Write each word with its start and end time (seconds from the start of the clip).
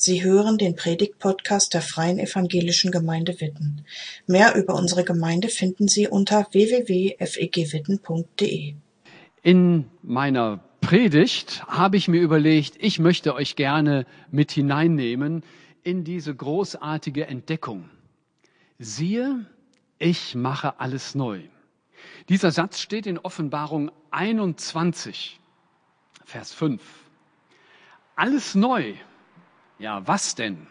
Sie 0.00 0.22
hören 0.22 0.58
den 0.58 0.76
Predigt-Podcast 0.76 1.74
der 1.74 1.82
Freien 1.82 2.20
Evangelischen 2.20 2.92
Gemeinde 2.92 3.40
Witten. 3.40 3.84
Mehr 4.28 4.54
über 4.54 4.76
unsere 4.76 5.02
Gemeinde 5.02 5.48
finden 5.48 5.88
Sie 5.88 6.06
unter 6.06 6.46
www.fegwitten.de. 6.52 8.74
In 9.42 9.86
meiner 10.02 10.60
Predigt 10.80 11.66
habe 11.66 11.96
ich 11.96 12.06
mir 12.06 12.20
überlegt, 12.20 12.76
ich 12.78 13.00
möchte 13.00 13.34
euch 13.34 13.56
gerne 13.56 14.06
mit 14.30 14.52
hineinnehmen 14.52 15.42
in 15.82 16.04
diese 16.04 16.32
großartige 16.32 17.26
Entdeckung. 17.26 17.90
Siehe, 18.78 19.46
ich 19.98 20.36
mache 20.36 20.78
alles 20.78 21.16
neu. 21.16 21.40
Dieser 22.28 22.52
Satz 22.52 22.78
steht 22.78 23.08
in 23.08 23.18
Offenbarung 23.18 23.90
21, 24.12 25.40
Vers 26.24 26.52
5. 26.52 26.80
Alles 28.14 28.54
neu 28.54 28.94
ja, 29.78 30.06
was 30.06 30.34
denn? 30.34 30.66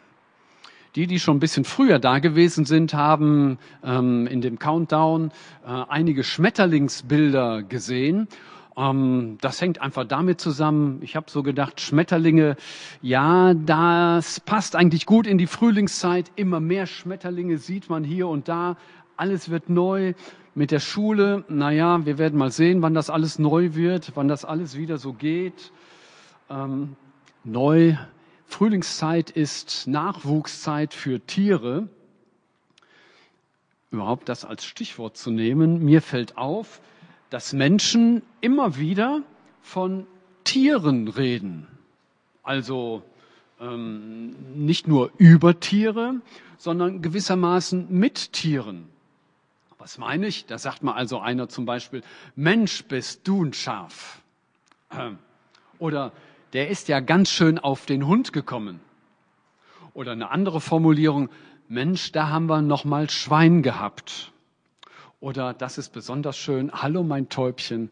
Die, 0.95 1.07
die 1.07 1.19
schon 1.19 1.37
ein 1.37 1.39
bisschen 1.39 1.63
früher 1.63 1.99
da 1.99 2.19
gewesen 2.19 2.65
sind, 2.65 2.93
haben 2.93 3.59
ähm, 3.83 4.25
in 4.27 4.41
dem 4.41 4.57
Countdown 4.57 5.31
äh, 5.65 5.69
einige 5.89 6.23
Schmetterlingsbilder 6.23 7.63
gesehen. 7.63 8.27
Ähm, 8.75 9.37
das 9.41 9.61
hängt 9.61 9.81
einfach 9.81 10.05
damit 10.05 10.41
zusammen. 10.41 10.99
Ich 11.01 11.15
habe 11.15 11.29
so 11.29 11.43
gedacht, 11.43 11.81
Schmetterlinge, 11.81 12.55
ja, 13.01 13.53
das 13.53 14.39
passt 14.39 14.75
eigentlich 14.75 15.05
gut 15.05 15.27
in 15.27 15.37
die 15.37 15.47
Frühlingszeit. 15.47 16.31
Immer 16.35 16.59
mehr 16.59 16.85
Schmetterlinge 16.85 17.57
sieht 17.57 17.89
man 17.89 18.03
hier 18.03 18.27
und 18.27 18.47
da. 18.47 18.77
Alles 19.17 19.49
wird 19.49 19.69
neu. 19.69 20.13
Mit 20.55 20.71
der 20.71 20.79
Schule, 20.79 21.43
naja, 21.49 22.03
wir 22.07 22.17
werden 22.17 22.39
mal 22.39 22.51
sehen, 22.51 22.81
wann 22.81 22.95
das 22.95 23.11
alles 23.11 23.37
neu 23.37 23.75
wird, 23.75 24.13
wann 24.15 24.27
das 24.27 24.43
alles 24.43 24.75
wieder 24.75 24.97
so 24.97 25.13
geht. 25.13 25.71
Ähm, 26.49 26.95
neu 27.43 27.95
Frühlingszeit 28.47 29.29
ist 29.29 29.87
Nachwuchszeit 29.87 30.93
für 30.93 31.19
Tiere. 31.19 31.87
Überhaupt 33.91 34.27
das 34.29 34.45
als 34.45 34.65
Stichwort 34.65 35.15
zu 35.15 35.31
nehmen. 35.31 35.83
Mir 35.83 36.01
fällt 36.01 36.37
auf, 36.37 36.81
dass 37.29 37.53
Menschen 37.53 38.23
immer 38.41 38.77
wieder 38.77 39.21
von 39.61 40.07
Tieren 40.43 41.07
reden. 41.07 41.67
Also 42.41 43.03
ähm, 43.59 44.35
nicht 44.55 44.87
nur 44.87 45.11
über 45.17 45.59
Tiere, 45.59 46.15
sondern 46.57 47.01
gewissermaßen 47.01 47.87
mit 47.89 48.33
Tieren. 48.33 48.87
Was 49.77 49.97
meine 49.97 50.27
ich? 50.27 50.45
Da 50.45 50.57
sagt 50.57 50.83
mal 50.83 50.93
also 50.93 51.19
einer 51.19 51.49
zum 51.49 51.65
Beispiel, 51.65 52.01
Mensch, 52.35 52.85
bist 52.85 53.27
du 53.27 53.43
ein 53.43 53.53
Schaf. 53.53 54.21
Oder 55.79 56.11
der 56.53 56.69
ist 56.69 56.87
ja 56.87 56.99
ganz 56.99 57.29
schön 57.29 57.59
auf 57.59 57.85
den 57.85 58.07
Hund 58.07 58.33
gekommen. 58.33 58.79
Oder 59.93 60.11
eine 60.11 60.29
andere 60.31 60.61
Formulierung, 60.61 61.29
Mensch, 61.67 62.11
da 62.11 62.29
haben 62.29 62.47
wir 62.47 62.61
noch 62.61 62.85
mal 62.85 63.09
Schwein 63.09 63.61
gehabt. 63.61 64.31
Oder 65.19 65.53
das 65.53 65.77
ist 65.77 65.93
besonders 65.93 66.37
schön, 66.37 66.71
hallo 66.71 67.03
mein 67.03 67.29
Täubchen. 67.29 67.89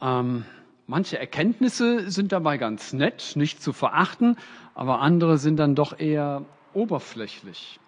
Ähm, 0.00 0.44
manche 0.86 1.18
Erkenntnisse 1.18 2.10
sind 2.10 2.32
dabei 2.32 2.56
ganz 2.56 2.92
nett, 2.92 3.32
nicht 3.34 3.62
zu 3.62 3.72
verachten, 3.72 4.36
aber 4.74 5.00
andere 5.00 5.38
sind 5.38 5.56
dann 5.56 5.74
doch 5.74 5.98
eher 5.98 6.44
oberflächlich. 6.72 7.80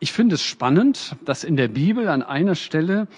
Ich 0.00 0.12
finde 0.12 0.36
es 0.36 0.42
spannend, 0.42 1.16
dass 1.24 1.42
in 1.42 1.56
der 1.56 1.68
Bibel 1.68 2.08
an 2.08 2.22
einer 2.22 2.54
Stelle 2.54 3.08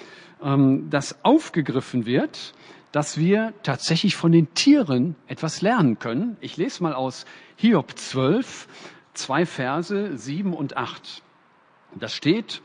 ähm, 0.42 0.88
das 0.88 1.24
aufgegriffen 1.24 2.06
wird, 2.06 2.54
dass 2.92 3.18
wir 3.18 3.54
tatsächlich 3.62 4.16
von 4.16 4.32
den 4.32 4.52
Tieren 4.54 5.16
etwas 5.26 5.62
lernen 5.62 5.98
können. 5.98 6.36
Ich 6.40 6.56
lese 6.56 6.82
mal 6.82 6.92
aus 6.92 7.24
Hiob 7.56 7.96
12, 7.96 8.66
zwei 9.14 9.46
Verse, 9.46 10.16
sieben 10.16 10.54
und 10.54 10.76
acht. 10.76 11.22
Da 11.94 12.08
steht, 12.08 12.62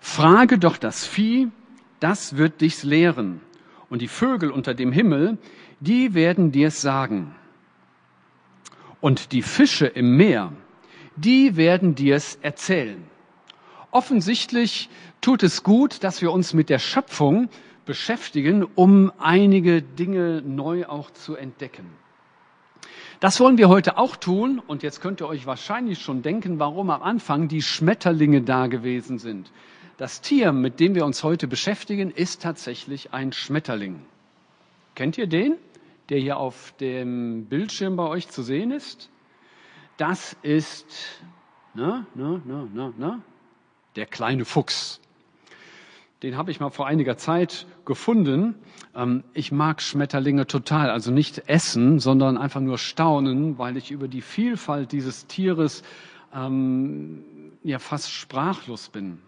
frage 0.00 0.58
doch 0.58 0.76
das 0.76 1.06
Vieh, 1.06 1.48
das 2.00 2.36
wird 2.36 2.60
dich's 2.60 2.82
lehren. 2.82 3.40
Und 3.88 4.02
die 4.02 4.08
Vögel 4.08 4.50
unter 4.50 4.74
dem 4.74 4.92
Himmel, 4.92 5.38
die 5.80 6.14
werden 6.14 6.52
dir's 6.52 6.80
sagen. 6.80 7.34
Und 9.00 9.32
die 9.32 9.42
Fische 9.42 9.86
im 9.86 10.16
Meer, 10.16 10.52
die 11.16 11.56
werden 11.56 11.94
dir's 11.94 12.38
erzählen. 12.42 13.04
Offensichtlich 13.90 14.88
tut 15.20 15.42
es 15.42 15.62
gut, 15.62 16.02
dass 16.02 16.20
wir 16.20 16.32
uns 16.32 16.52
mit 16.52 16.68
der 16.68 16.78
Schöpfung 16.78 17.48
beschäftigen, 17.84 18.64
um 18.74 19.12
einige 19.18 19.82
Dinge 19.82 20.42
neu 20.42 20.86
auch 20.86 21.10
zu 21.10 21.36
entdecken. 21.36 21.86
Das 23.20 23.40
wollen 23.40 23.58
wir 23.58 23.68
heute 23.68 23.96
auch 23.96 24.16
tun 24.16 24.60
und 24.66 24.82
jetzt 24.82 25.00
könnt 25.00 25.20
ihr 25.20 25.28
euch 25.28 25.46
wahrscheinlich 25.46 26.00
schon 26.00 26.22
denken, 26.22 26.58
warum 26.58 26.90
am 26.90 27.02
Anfang 27.02 27.48
die 27.48 27.62
Schmetterlinge 27.62 28.42
da 28.42 28.66
gewesen 28.66 29.18
sind. 29.18 29.50
Das 29.96 30.20
Tier, 30.20 30.52
mit 30.52 30.80
dem 30.80 30.94
wir 30.94 31.04
uns 31.04 31.22
heute 31.22 31.46
beschäftigen, 31.46 32.10
ist 32.10 32.42
tatsächlich 32.42 33.12
ein 33.14 33.32
Schmetterling. 33.32 34.04
Kennt 34.94 35.16
ihr 35.16 35.26
den, 35.26 35.54
der 36.08 36.18
hier 36.18 36.36
auf 36.36 36.74
dem 36.80 37.46
Bildschirm 37.46 37.96
bei 37.96 38.06
euch 38.06 38.28
zu 38.28 38.42
sehen 38.42 38.72
ist? 38.72 39.08
Das 39.96 40.36
ist, 40.42 40.86
na, 41.74 42.06
na, 42.14 42.42
na, 42.44 42.68
na, 42.74 42.92
na, 42.98 43.20
der 43.94 44.06
kleine 44.06 44.44
Fuchs 44.44 45.00
den 46.24 46.38
habe 46.38 46.50
ich 46.50 46.58
mal 46.58 46.70
vor 46.70 46.86
einiger 46.86 47.18
Zeit 47.18 47.66
gefunden. 47.84 48.54
Ähm, 48.96 49.24
ich 49.34 49.52
mag 49.52 49.82
Schmetterlinge 49.82 50.46
total, 50.46 50.88
also 50.88 51.10
nicht 51.10 51.50
essen, 51.50 51.98
sondern 52.00 52.38
einfach 52.38 52.62
nur 52.62 52.78
staunen, 52.78 53.58
weil 53.58 53.76
ich 53.76 53.90
über 53.90 54.08
die 54.08 54.22
Vielfalt 54.22 54.92
dieses 54.92 55.26
Tieres 55.26 55.82
ähm, 56.34 57.22
ja 57.62 57.78
fast 57.78 58.10
sprachlos 58.10 58.88
bin. 58.88 59.18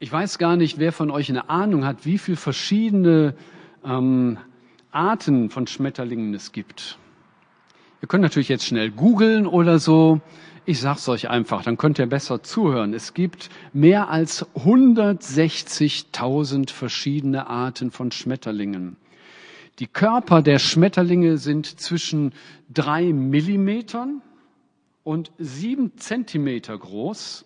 Ich 0.00 0.10
weiß 0.10 0.38
gar 0.38 0.56
nicht, 0.56 0.80
wer 0.80 0.92
von 0.92 1.12
euch 1.12 1.30
eine 1.30 1.48
Ahnung 1.48 1.84
hat, 1.84 2.04
wie 2.04 2.18
viele 2.18 2.36
verschiedene 2.36 3.36
ähm, 3.84 4.38
Arten 4.90 5.50
von 5.50 5.68
Schmetterlingen 5.68 6.34
es 6.34 6.50
gibt. 6.50 6.98
Ihr 8.02 8.08
könnt 8.08 8.22
natürlich 8.22 8.48
jetzt 8.48 8.66
schnell 8.66 8.90
googeln 8.90 9.46
oder 9.46 9.78
so. 9.78 10.20
Ich 10.68 10.80
sag's 10.80 11.08
euch 11.08 11.30
einfach, 11.30 11.62
dann 11.62 11.76
könnt 11.76 12.00
ihr 12.00 12.06
besser 12.06 12.42
zuhören. 12.42 12.92
Es 12.92 13.14
gibt 13.14 13.50
mehr 13.72 14.10
als 14.10 14.44
160.000 14.56 16.72
verschiedene 16.72 17.46
Arten 17.46 17.92
von 17.92 18.10
Schmetterlingen. 18.10 18.96
Die 19.78 19.86
Körper 19.86 20.42
der 20.42 20.58
Schmetterlinge 20.58 21.38
sind 21.38 21.78
zwischen 21.78 22.32
drei 22.68 23.12
Millimetern 23.12 24.22
und 25.04 25.30
sieben 25.38 25.96
Zentimeter 25.98 26.76
groß. 26.76 27.44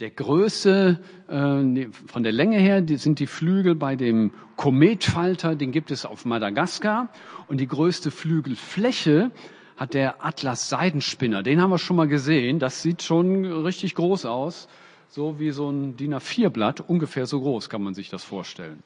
Der 0.00 0.10
Größe, 0.10 1.00
äh, 1.28 1.86
von 2.06 2.24
der 2.24 2.32
Länge 2.32 2.58
her, 2.58 2.82
die 2.82 2.98
sind 2.98 3.20
die 3.20 3.26
Flügel 3.26 3.74
bei 3.74 3.96
dem 3.96 4.32
Kometfalter, 4.56 5.56
den 5.56 5.72
gibt 5.72 5.90
es 5.90 6.04
auf 6.04 6.26
Madagaskar. 6.26 7.08
Und 7.48 7.58
die 7.58 7.68
größte 7.68 8.10
Flügelfläche 8.10 9.30
hat 9.76 9.94
der 9.94 10.24
Atlas 10.24 10.68
Seidenspinner. 10.68 11.42
Den 11.42 11.60
haben 11.60 11.70
wir 11.70 11.78
schon 11.78 11.96
mal 11.96 12.08
gesehen. 12.08 12.58
Das 12.58 12.82
sieht 12.82 13.02
schon 13.02 13.44
richtig 13.44 13.94
groß 13.94 14.26
aus. 14.26 14.68
So 15.08 15.38
wie 15.38 15.50
so 15.50 15.70
ein 15.70 15.96
DIN 15.96 16.14
A4-Blatt. 16.14 16.80
Ungefähr 16.80 17.26
so 17.26 17.40
groß 17.40 17.68
kann 17.68 17.82
man 17.82 17.94
sich 17.94 18.08
das 18.08 18.24
vorstellen. 18.24 18.82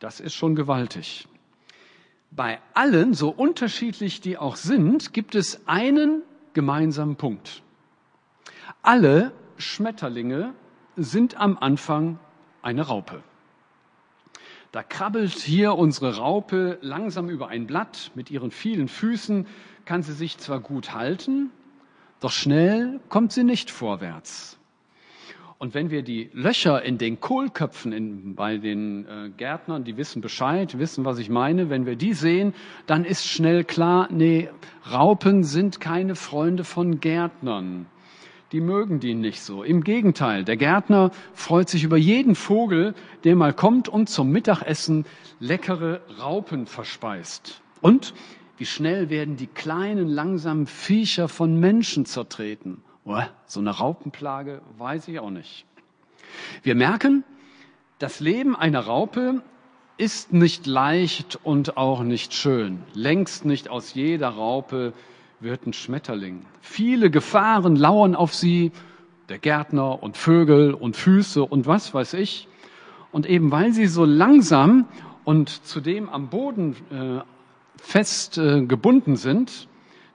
Das 0.00 0.20
ist 0.20 0.34
schon 0.34 0.54
gewaltig. 0.54 1.28
Bei 2.30 2.58
allen, 2.74 3.14
so 3.14 3.28
unterschiedlich 3.28 4.20
die 4.20 4.38
auch 4.38 4.56
sind, 4.56 5.12
gibt 5.12 5.34
es 5.34 5.66
einen 5.66 6.22
gemeinsamen 6.54 7.16
Punkt. 7.16 7.62
Alle 8.82 9.32
Schmetterlinge 9.58 10.54
sind 10.96 11.38
am 11.38 11.58
Anfang 11.58 12.18
eine 12.62 12.82
Raupe. 12.82 13.22
Da 14.72 14.82
krabbelt 14.82 15.32
hier 15.32 15.74
unsere 15.74 16.16
Raupe 16.16 16.78
langsam 16.80 17.28
über 17.28 17.48
ein 17.48 17.66
Blatt 17.66 18.10
mit 18.14 18.30
ihren 18.30 18.50
vielen 18.50 18.88
Füßen, 18.88 19.46
kann 19.84 20.02
sie 20.02 20.14
sich 20.14 20.38
zwar 20.38 20.60
gut 20.60 20.94
halten, 20.94 21.50
doch 22.20 22.30
schnell 22.30 22.98
kommt 23.10 23.32
sie 23.32 23.44
nicht 23.44 23.70
vorwärts. 23.70 24.58
Und 25.58 25.74
wenn 25.74 25.90
wir 25.90 26.02
die 26.02 26.30
Löcher 26.32 26.82
in 26.82 26.96
den 26.96 27.20
Kohlköpfen 27.20 27.92
in, 27.92 28.34
bei 28.34 28.56
den 28.56 29.06
äh, 29.06 29.30
Gärtnern, 29.36 29.84
die 29.84 29.98
wissen 29.98 30.22
Bescheid, 30.22 30.78
wissen, 30.78 31.04
was 31.04 31.18
ich 31.18 31.28
meine, 31.28 31.68
wenn 31.68 31.84
wir 31.84 31.94
die 31.94 32.14
sehen, 32.14 32.54
dann 32.86 33.04
ist 33.04 33.26
schnell 33.26 33.64
klar, 33.64 34.08
nee, 34.10 34.48
Raupen 34.90 35.44
sind 35.44 35.80
keine 35.80 36.16
Freunde 36.16 36.64
von 36.64 36.98
Gärtnern. 36.98 37.86
Die 38.52 38.60
mögen 38.60 39.00
die 39.00 39.14
nicht 39.14 39.40
so. 39.40 39.62
Im 39.62 39.82
Gegenteil, 39.82 40.44
der 40.44 40.58
Gärtner 40.58 41.10
freut 41.32 41.70
sich 41.70 41.84
über 41.84 41.96
jeden 41.96 42.34
Vogel, 42.34 42.94
der 43.24 43.34
mal 43.34 43.54
kommt 43.54 43.88
und 43.88 44.10
zum 44.10 44.30
Mittagessen 44.30 45.06
leckere 45.40 46.02
Raupen 46.20 46.66
verspeist. 46.66 47.62
Und 47.80 48.12
wie 48.58 48.66
schnell 48.66 49.08
werden 49.08 49.36
die 49.36 49.46
kleinen, 49.46 50.06
langsamen 50.06 50.66
Viecher 50.66 51.28
von 51.28 51.58
Menschen 51.58 52.04
zertreten? 52.04 52.82
So 53.46 53.60
eine 53.60 53.70
Raupenplage 53.70 54.60
weiß 54.76 55.08
ich 55.08 55.18
auch 55.18 55.30
nicht. 55.30 55.64
Wir 56.62 56.74
merken, 56.74 57.24
das 57.98 58.20
Leben 58.20 58.54
einer 58.54 58.80
Raupe 58.80 59.42
ist 59.96 60.32
nicht 60.32 60.66
leicht 60.66 61.38
und 61.42 61.76
auch 61.78 62.02
nicht 62.02 62.34
schön. 62.34 62.82
Längst 62.92 63.44
nicht 63.44 63.70
aus 63.70 63.94
jeder 63.94 64.28
Raupe 64.28 64.92
wird 65.42 65.66
ein 65.66 65.72
Schmetterling. 65.72 66.44
Viele 66.60 67.10
Gefahren 67.10 67.76
lauern 67.76 68.14
auf 68.14 68.34
sie, 68.34 68.72
der 69.28 69.38
Gärtner 69.38 70.02
und 70.02 70.16
Vögel 70.16 70.74
und 70.74 70.96
Füße 70.96 71.42
und 71.42 71.66
was 71.66 71.94
weiß 71.94 72.14
ich. 72.14 72.48
Und 73.10 73.26
eben 73.26 73.50
weil 73.50 73.72
sie 73.72 73.86
so 73.86 74.04
langsam 74.04 74.86
und 75.24 75.48
zudem 75.66 76.08
am 76.08 76.28
Boden 76.28 76.76
äh, 76.90 77.20
fest 77.76 78.38
äh, 78.38 78.64
gebunden 78.64 79.16
sind, 79.16 79.68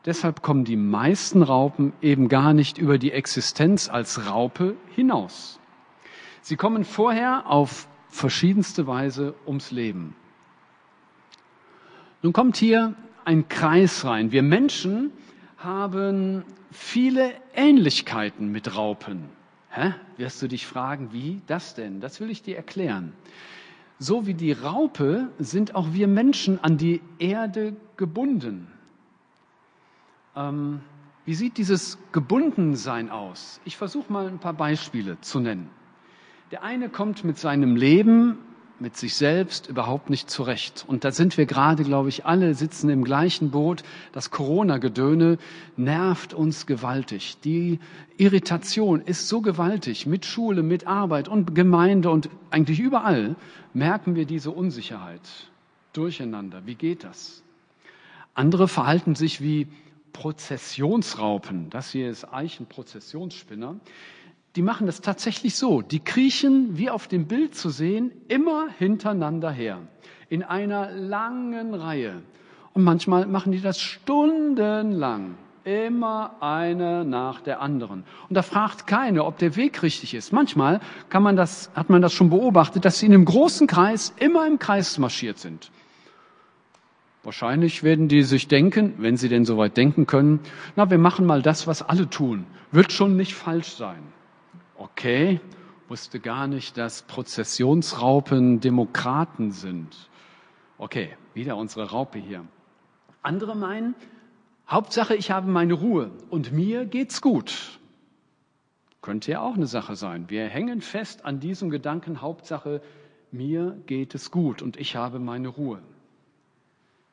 deshalb 0.06 0.42
kommen 0.42 0.64
die 0.64 0.78
meisten 0.78 1.44
Raupen 1.44 1.94
eben 2.02 2.30
gar 2.30 2.54
nicht 2.54 2.78
über 2.78 2.98
die 2.98 3.12
Existenz 3.12 3.90
als 3.90 4.30
Raupe 4.30 4.76
hinaus. 4.96 5.60
Sie 6.42 6.56
kommen 6.56 6.86
vorher 6.86 7.48
auf 7.48 7.88
verschiedenste 8.10 8.88
Weise 8.88 9.36
ums 9.46 9.72
Leben. 9.72 10.16
Nun 12.22 12.34
kommt 12.34 12.58
hier 12.58 12.96
ein 13.28 13.50
Kreis 13.50 14.06
rein. 14.06 14.32
Wir 14.32 14.42
Menschen 14.42 15.12
haben 15.58 16.46
viele 16.72 17.34
Ähnlichkeiten 17.54 18.54
mit 18.54 18.78
Raupen. 18.78 19.26
Hä? 19.70 19.94
Wirst 20.16 20.42
du 20.42 20.48
dich 20.48 20.66
fragen, 20.66 21.10
wie 21.12 21.42
das 21.46 21.76
denn? 21.76 22.00
Das 22.00 22.22
will 22.22 22.30
ich 22.30 22.42
dir 22.42 22.56
erklären. 22.56 23.12
So 24.00 24.28
wie 24.28 24.34
die 24.34 24.54
Raupe 24.54 25.28
sind 25.40 25.76
auch 25.76 25.92
wir 25.92 26.08
Menschen 26.08 26.64
an 26.64 26.78
die 26.78 27.02
Erde 27.20 27.76
gebunden. 27.98 28.68
Ähm, 30.34 30.80
wie 31.26 31.36
sieht 31.36 31.58
dieses 31.58 31.98
Gebundensein 32.14 33.12
aus? 33.12 33.60
Ich 33.66 33.76
versuche 33.76 34.12
mal 34.12 34.28
ein 34.28 34.40
paar 34.40 34.54
Beispiele 34.54 35.20
zu 35.20 35.42
nennen. 35.42 35.70
Der 36.52 36.64
eine 36.64 36.88
kommt 36.88 37.26
mit 37.26 37.38
seinem 37.38 37.76
Leben 37.76 38.38
mit 38.80 38.96
sich 38.96 39.16
selbst 39.16 39.68
überhaupt 39.68 40.10
nicht 40.10 40.30
zurecht. 40.30 40.86
Und 40.88 41.04
da 41.04 41.12
sind 41.12 41.38
wir 41.38 41.46
gerade, 41.46 41.84
glaube 41.84 42.10
ich, 42.10 42.26
alle 42.26 42.54
sitzen 42.54 42.90
im 42.90 43.04
gleichen 43.04 43.52
Boot. 43.52 43.84
Das 44.12 44.30
Corona-Gedöne 44.32 45.38
nervt 45.76 46.34
uns 46.34 46.66
gewaltig. 46.66 47.38
Die 47.44 47.80
Irritation 48.18 49.02
ist 49.02 49.28
so 49.28 49.42
gewaltig. 49.42 50.06
Mit 50.06 50.26
Schule, 50.26 50.64
mit 50.64 50.86
Arbeit 50.86 51.28
und 51.28 51.56
Gemeinde 51.56 52.10
und 52.10 52.30
eigentlich 52.52 52.80
überall 52.80 53.36
merken 53.74 54.16
wir 54.16 54.26
diese 54.26 54.52
Unsicherheit. 54.52 55.22
Durcheinander. 55.94 56.62
Wie 56.66 56.76
geht 56.76 57.04
das? 57.04 57.42
Andere 58.36 58.68
verhalten 58.68 59.16
sich 59.16 59.42
wie 59.42 59.68
Prozessionsraupen. 60.14 61.70
Das 61.70 61.92
hier 61.92 62.10
ist 62.10 62.32
Eichenprozessionsspinner 62.32 63.76
die 64.58 64.64
machen 64.64 64.88
das 64.88 65.02
tatsächlich 65.02 65.56
so. 65.56 65.84
Die 65.84 66.00
kriechen, 66.00 66.78
wie 66.80 66.90
auf 66.90 67.08
dem 67.08 67.28
Bild 67.28 67.54
zu 67.54 67.70
sehen, 67.70 68.12
immer 68.28 68.70
hintereinander 68.80 69.52
her. 69.52 69.78
In 70.30 70.42
einer 70.42 70.90
langen 70.92 71.76
Reihe. 71.76 72.24
Und 72.74 72.84
manchmal 72.84 73.28
machen 73.28 73.52
die 73.52 73.62
das 73.62 73.80
stundenlang. 73.80 75.36
Immer 75.64 76.38
eine 76.40 77.06
nach 77.06 77.42
der 77.42 77.62
anderen. 77.62 78.04
Und 78.30 78.36
da 78.36 78.42
fragt 78.42 78.88
keiner, 78.88 79.28
ob 79.28 79.38
der 79.38 79.56
Weg 79.56 79.84
richtig 79.84 80.16
ist. 80.16 80.34
Manchmal 80.34 80.80
kann 81.10 81.22
man 81.22 81.36
das, 81.36 81.70
hat 81.76 81.92
man 81.92 82.02
das 82.02 82.14
schon 82.14 82.32
beobachtet, 82.32 82.84
dass 82.84 82.98
sie 82.98 83.06
in 83.06 83.14
einem 83.14 83.26
großen 83.26 83.68
Kreis 83.68 84.12
immer 84.18 84.48
im 84.48 84.58
Kreis 84.58 84.98
marschiert 84.98 85.38
sind. 85.38 85.70
Wahrscheinlich 87.22 87.84
werden 87.84 88.08
die 88.08 88.24
sich 88.24 88.48
denken, 88.48 88.96
wenn 88.98 89.18
sie 89.18 89.30
denn 89.30 89.46
soweit 89.46 89.78
denken 89.78 90.08
können, 90.08 90.40
na, 90.76 90.90
wir 90.90 90.98
machen 90.98 91.28
mal 91.28 91.44
das, 91.44 91.68
was 91.68 91.84
alle 91.84 92.10
tun. 92.10 92.48
Wird 92.72 92.92
schon 92.92 93.18
nicht 93.18 93.36
falsch 93.36 93.76
sein. 93.76 94.17
Okay, 94.78 95.40
wusste 95.88 96.20
gar 96.20 96.48
nicht, 96.48 96.78
dass 96.78 97.02
Prozessionsraupen 97.02 98.60
Demokraten 98.60 99.52
sind. 99.52 100.10
Okay, 100.78 101.18
wieder 101.34 101.58
unsere 101.58 101.90
Raupe 101.90 102.20
hier. 102.20 102.46
Andere 103.24 103.56
meinen, 103.56 103.96
Hauptsache, 104.70 105.16
ich 105.16 105.32
habe 105.32 105.50
meine 105.50 105.74
Ruhe 105.74 106.12
und 106.30 106.52
mir 106.52 106.86
geht's 106.86 107.22
gut. 107.22 107.80
Könnte 109.02 109.32
ja 109.32 109.42
auch 109.42 109.56
eine 109.56 109.66
Sache 109.66 109.96
sein. 109.96 110.30
Wir 110.30 110.46
hängen 110.48 110.82
fest 110.82 111.26
an 111.26 111.40
diesem 111.40 111.70
Gedanken, 111.70 112.22
Hauptsache, 112.22 112.82
mir 113.32 113.78
geht 113.88 114.14
es 114.14 114.30
gut 114.30 114.62
und 114.62 114.78
ich 114.78 114.96
habe 114.96 115.20
meine 115.20 115.48
Ruhe. 115.48 115.82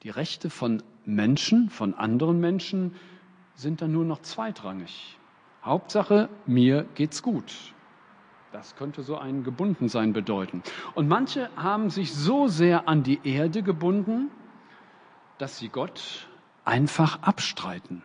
Die 0.02 0.10
Rechte 0.10 0.50
von 0.50 0.82
Menschen, 1.06 1.70
von 1.70 1.94
anderen 1.94 2.40
Menschen 2.40 2.94
sind 3.54 3.80
dann 3.80 3.92
nur 3.92 4.04
noch 4.04 4.20
zweitrangig. 4.20 5.18
Hauptsache, 5.64 6.28
mir 6.46 6.84
geht's 6.94 7.22
gut. 7.22 7.54
Das 8.52 8.76
könnte 8.76 9.02
so 9.02 9.16
ein 9.16 9.42
Gebundensein 9.42 10.12
bedeuten. 10.12 10.62
Und 10.94 11.08
manche 11.08 11.48
haben 11.56 11.90
sich 11.90 12.14
so 12.14 12.46
sehr 12.48 12.86
an 12.88 13.02
die 13.02 13.18
Erde 13.24 13.62
gebunden, 13.62 14.30
dass 15.38 15.58
sie 15.58 15.68
Gott 15.68 16.28
einfach 16.64 17.22
abstreiten. 17.22 18.02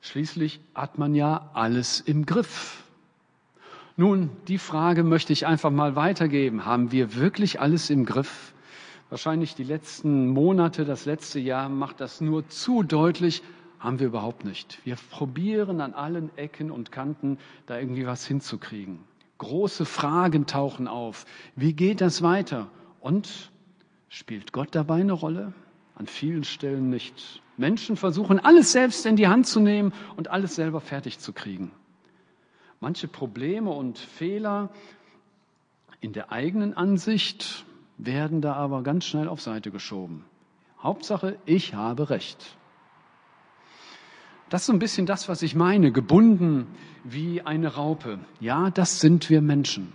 Schließlich 0.00 0.60
hat 0.74 0.98
man 0.98 1.14
ja 1.14 1.50
alles 1.54 2.00
im 2.00 2.26
Griff. 2.26 2.82
Nun, 3.96 4.30
die 4.48 4.58
Frage 4.58 5.04
möchte 5.04 5.32
ich 5.32 5.46
einfach 5.46 5.70
mal 5.70 5.94
weitergeben. 5.94 6.66
Haben 6.66 6.90
wir 6.90 7.14
wirklich 7.14 7.60
alles 7.60 7.88
im 7.88 8.04
Griff? 8.04 8.52
Wahrscheinlich 9.10 9.54
die 9.54 9.64
letzten 9.64 10.28
Monate, 10.28 10.84
das 10.84 11.04
letzte 11.04 11.38
Jahr 11.38 11.68
macht 11.68 12.00
das 12.00 12.20
nur 12.20 12.48
zu 12.48 12.82
deutlich, 12.82 13.42
haben 13.82 13.98
wir 13.98 14.06
überhaupt 14.06 14.44
nicht. 14.44 14.78
Wir 14.84 14.96
probieren 15.10 15.80
an 15.80 15.92
allen 15.92 16.30
Ecken 16.38 16.70
und 16.70 16.92
Kanten 16.92 17.38
da 17.66 17.78
irgendwie 17.78 18.06
was 18.06 18.24
hinzukriegen. 18.24 19.00
Große 19.38 19.84
Fragen 19.84 20.46
tauchen 20.46 20.86
auf. 20.86 21.26
Wie 21.56 21.72
geht 21.72 22.00
das 22.00 22.22
weiter? 22.22 22.68
Und 23.00 23.50
spielt 24.08 24.52
Gott 24.52 24.68
dabei 24.76 25.00
eine 25.00 25.12
Rolle? 25.12 25.52
An 25.96 26.06
vielen 26.06 26.44
Stellen 26.44 26.90
nicht. 26.90 27.42
Menschen 27.56 27.96
versuchen 27.96 28.38
alles 28.38 28.70
selbst 28.70 29.04
in 29.04 29.16
die 29.16 29.26
Hand 29.26 29.48
zu 29.48 29.58
nehmen 29.58 29.92
und 30.16 30.28
alles 30.28 30.54
selber 30.54 30.80
fertig 30.80 31.18
zu 31.18 31.32
kriegen. 31.32 31.72
Manche 32.78 33.08
Probleme 33.08 33.70
und 33.70 33.98
Fehler 33.98 34.70
in 36.00 36.12
der 36.12 36.30
eigenen 36.30 36.74
Ansicht 36.74 37.64
werden 37.98 38.42
da 38.42 38.54
aber 38.54 38.82
ganz 38.82 39.06
schnell 39.06 39.26
auf 39.26 39.40
Seite 39.40 39.72
geschoben. 39.72 40.24
Hauptsache, 40.80 41.36
ich 41.46 41.74
habe 41.74 42.10
Recht. 42.10 42.56
Das 44.52 44.60
ist 44.60 44.66
so 44.66 44.74
ein 44.74 44.78
bisschen 44.78 45.06
das, 45.06 45.30
was 45.30 45.40
ich 45.40 45.54
meine, 45.54 45.92
gebunden 45.92 46.66
wie 47.04 47.40
eine 47.40 47.68
Raupe. 47.68 48.18
Ja, 48.38 48.68
das 48.68 49.00
sind 49.00 49.30
wir 49.30 49.40
Menschen. 49.40 49.94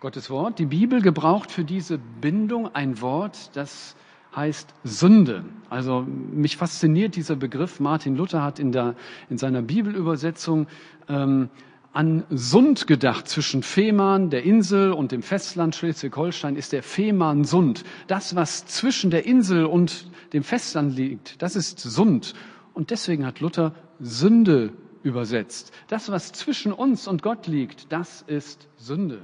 Gottes 0.00 0.28
Wort, 0.28 0.58
die 0.58 0.66
Bibel 0.66 1.00
gebraucht 1.02 1.52
für 1.52 1.62
diese 1.62 1.98
Bindung 1.98 2.74
ein 2.74 3.00
Wort, 3.00 3.50
das 3.54 3.94
heißt 4.34 4.74
Sünde. 4.82 5.44
Also 5.70 6.00
mich 6.00 6.56
fasziniert 6.56 7.14
dieser 7.14 7.36
Begriff. 7.36 7.78
Martin 7.78 8.16
Luther 8.16 8.42
hat 8.42 8.58
in, 8.58 8.72
der, 8.72 8.96
in 9.30 9.38
seiner 9.38 9.62
Bibelübersetzung 9.62 10.66
ähm, 11.08 11.48
an 11.92 12.24
Sund 12.30 12.88
gedacht. 12.88 13.28
Zwischen 13.28 13.62
Fehmarn, 13.62 14.30
der 14.30 14.42
Insel, 14.42 14.90
und 14.90 15.12
dem 15.12 15.22
Festland 15.22 15.76
Schleswig-Holstein 15.76 16.56
ist 16.56 16.72
der 16.72 16.82
Fehmarn 16.82 17.44
Sund. 17.44 17.84
Das, 18.08 18.34
was 18.34 18.66
zwischen 18.66 19.12
der 19.12 19.26
Insel 19.26 19.64
und 19.64 20.10
dem 20.32 20.42
Festland 20.42 20.96
liegt, 20.96 21.40
das 21.40 21.54
ist 21.54 21.78
Sund. 21.78 22.34
Und 22.78 22.90
deswegen 22.92 23.26
hat 23.26 23.40
Luther 23.40 23.74
Sünde 23.98 24.72
übersetzt. 25.02 25.72
Das, 25.88 26.12
was 26.12 26.30
zwischen 26.30 26.72
uns 26.72 27.08
und 27.08 27.24
Gott 27.24 27.48
liegt, 27.48 27.92
das 27.92 28.22
ist 28.22 28.68
Sünde. 28.76 29.22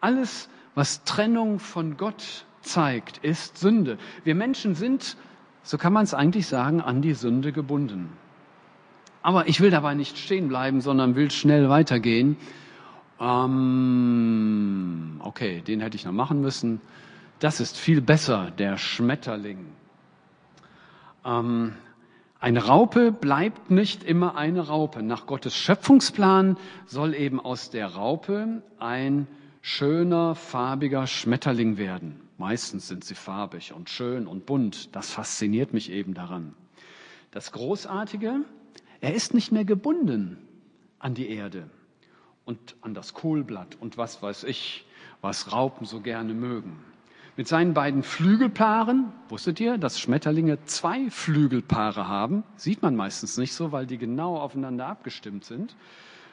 Alles, 0.00 0.48
was 0.76 1.02
Trennung 1.02 1.58
von 1.58 1.96
Gott 1.96 2.46
zeigt, 2.60 3.18
ist 3.24 3.58
Sünde. 3.58 3.98
Wir 4.22 4.36
Menschen 4.36 4.76
sind, 4.76 5.16
so 5.64 5.78
kann 5.78 5.92
man 5.92 6.04
es 6.04 6.14
eigentlich 6.14 6.46
sagen, 6.46 6.80
an 6.80 7.02
die 7.02 7.14
Sünde 7.14 7.50
gebunden. 7.50 8.12
Aber 9.20 9.48
ich 9.48 9.60
will 9.60 9.70
dabei 9.70 9.94
nicht 9.94 10.16
stehen 10.16 10.46
bleiben, 10.46 10.80
sondern 10.80 11.16
will 11.16 11.32
schnell 11.32 11.68
weitergehen. 11.70 12.36
Ähm, 13.18 13.60
okay, 15.24 15.60
den 15.62 15.80
hätte 15.80 15.96
ich 15.96 16.04
noch 16.04 16.12
machen 16.12 16.40
müssen. 16.40 16.80
Das 17.40 17.58
ist 17.58 17.76
viel 17.76 18.00
besser, 18.00 18.52
der 18.52 18.78
Schmetterling. 18.78 19.66
Ähm, 21.24 21.74
eine 22.40 22.64
Raupe 22.64 23.12
bleibt 23.12 23.70
nicht 23.70 24.02
immer 24.02 24.34
eine 24.34 24.66
Raupe. 24.66 25.02
Nach 25.02 25.26
Gottes 25.26 25.54
Schöpfungsplan 25.54 26.56
soll 26.86 27.14
eben 27.14 27.38
aus 27.38 27.68
der 27.68 27.86
Raupe 27.88 28.62
ein 28.78 29.26
schöner, 29.60 30.34
farbiger 30.34 31.06
Schmetterling 31.06 31.76
werden. 31.76 32.18
Meistens 32.38 32.88
sind 32.88 33.04
sie 33.04 33.14
farbig 33.14 33.74
und 33.74 33.90
schön 33.90 34.26
und 34.26 34.46
bunt. 34.46 34.96
Das 34.96 35.10
fasziniert 35.10 35.74
mich 35.74 35.90
eben 35.90 36.14
daran. 36.14 36.54
Das 37.30 37.52
Großartige, 37.52 38.40
er 39.02 39.14
ist 39.14 39.34
nicht 39.34 39.52
mehr 39.52 39.66
gebunden 39.66 40.38
an 40.98 41.12
die 41.12 41.28
Erde 41.28 41.68
und 42.46 42.74
an 42.80 42.94
das 42.94 43.12
Kohlblatt 43.12 43.76
und 43.78 43.98
was 43.98 44.22
weiß 44.22 44.44
ich, 44.44 44.86
was 45.20 45.52
Raupen 45.52 45.86
so 45.86 46.00
gerne 46.00 46.32
mögen. 46.32 46.82
Mit 47.36 47.48
seinen 47.48 47.74
beiden 47.74 48.02
Flügelpaaren, 48.02 49.12
wusstet 49.28 49.60
ihr, 49.60 49.78
dass 49.78 50.00
Schmetterlinge 50.00 50.64
zwei 50.64 51.10
Flügelpaare 51.10 52.08
haben? 52.08 52.42
Sieht 52.56 52.82
man 52.82 52.96
meistens 52.96 53.38
nicht 53.38 53.54
so, 53.54 53.72
weil 53.72 53.86
die 53.86 53.98
genau 53.98 54.36
aufeinander 54.36 54.86
abgestimmt 54.86 55.44
sind. 55.44 55.76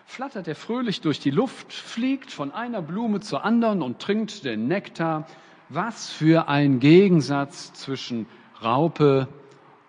Flattert 0.05 0.47
er 0.47 0.55
fröhlich 0.55 1.01
durch 1.01 1.19
die 1.19 1.31
Luft, 1.31 1.71
fliegt 1.71 2.31
von 2.31 2.51
einer 2.51 2.81
Blume 2.81 3.19
zur 3.19 3.43
anderen 3.43 3.81
und 3.81 3.99
trinkt 3.99 4.43
den 4.45 4.67
Nektar. 4.67 5.27
Was 5.69 6.09
für 6.09 6.47
ein 6.47 6.79
Gegensatz 6.79 7.73
zwischen 7.73 8.25
Raupe 8.63 9.27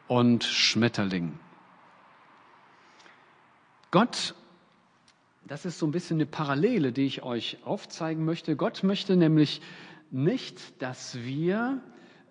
und 0.09 0.45
Schmetterling. 0.45 1.39
Gott, 3.91 4.35
das 5.47 5.65
ist 5.65 5.79
so 5.79 5.87
ein 5.87 5.93
bisschen 5.93 6.19
eine 6.19 6.27
Parallele, 6.27 6.93
die 6.93 7.07
ich 7.07 7.23
euch 7.23 7.59
aufzeigen 7.65 8.25
möchte. 8.25 8.55
Gott 8.57 8.83
möchte 8.83 9.17
nämlich 9.17 9.63
nicht, 10.11 10.81
dass 10.83 11.19
wir 11.23 11.81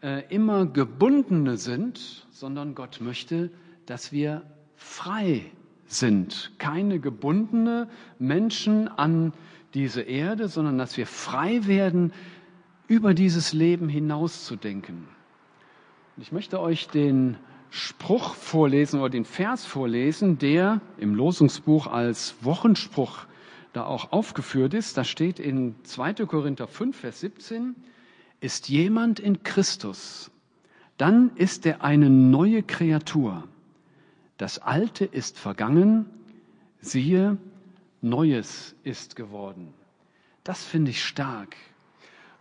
äh, 0.02 0.24
immer 0.34 0.66
gebundene 0.66 1.58
sind, 1.58 2.26
sondern 2.30 2.76
Gott 2.76 3.00
möchte, 3.02 3.52
dass 3.86 4.12
wir 4.12 4.44
frei 4.76 5.46
sind. 5.86 6.52
Keine 6.58 7.00
gebundene 7.00 7.90
Menschen 8.20 8.88
an 8.88 9.34
diese 9.74 10.02
Erde, 10.02 10.48
sondern 10.48 10.78
dass 10.78 10.98
wir 10.98 11.08
frei 11.08 11.66
werden, 11.68 12.14
über 12.88 13.14
dieses 13.14 13.54
Leben 13.54 13.90
hinaus 13.90 14.46
zu 14.46 14.56
denken. 14.56 15.08
Und 16.16 16.24
ich 16.24 16.32
möchte 16.32 16.60
euch 16.60 16.88
den 16.88 17.38
Spruch 17.70 18.34
vorlesen 18.34 19.00
oder 19.00 19.10
den 19.10 19.26
Vers 19.26 19.66
vorlesen, 19.66 20.38
der 20.38 20.82
im 20.98 21.14
Losungsbuch 21.14 21.88
als 21.88 22.36
Wochenspruch 22.42 23.26
da 23.78 23.86
auch 23.86 24.12
aufgeführt 24.12 24.74
ist. 24.74 24.98
Da 24.98 25.04
steht 25.04 25.40
in 25.40 25.76
2. 25.84 26.26
Korinther 26.26 26.68
5, 26.68 26.98
Vers 26.98 27.20
17, 27.20 27.76
ist 28.42 28.70
jemand 28.70 29.20
in 29.20 29.44
Christus, 29.44 30.32
dann 30.98 31.36
ist 31.36 31.66
er 31.66 31.84
eine 31.84 32.10
neue 32.10 32.64
Kreatur. 32.64 33.48
Das 34.38 34.58
Alte 34.60 35.06
ist 35.06 35.38
vergangen, 35.38 36.08
siehe, 36.82 37.38
Neues 38.02 38.76
ist 38.84 39.16
geworden. 39.16 39.74
Das 40.44 40.64
finde 40.64 40.92
ich 40.92 41.04
stark. 41.04 41.56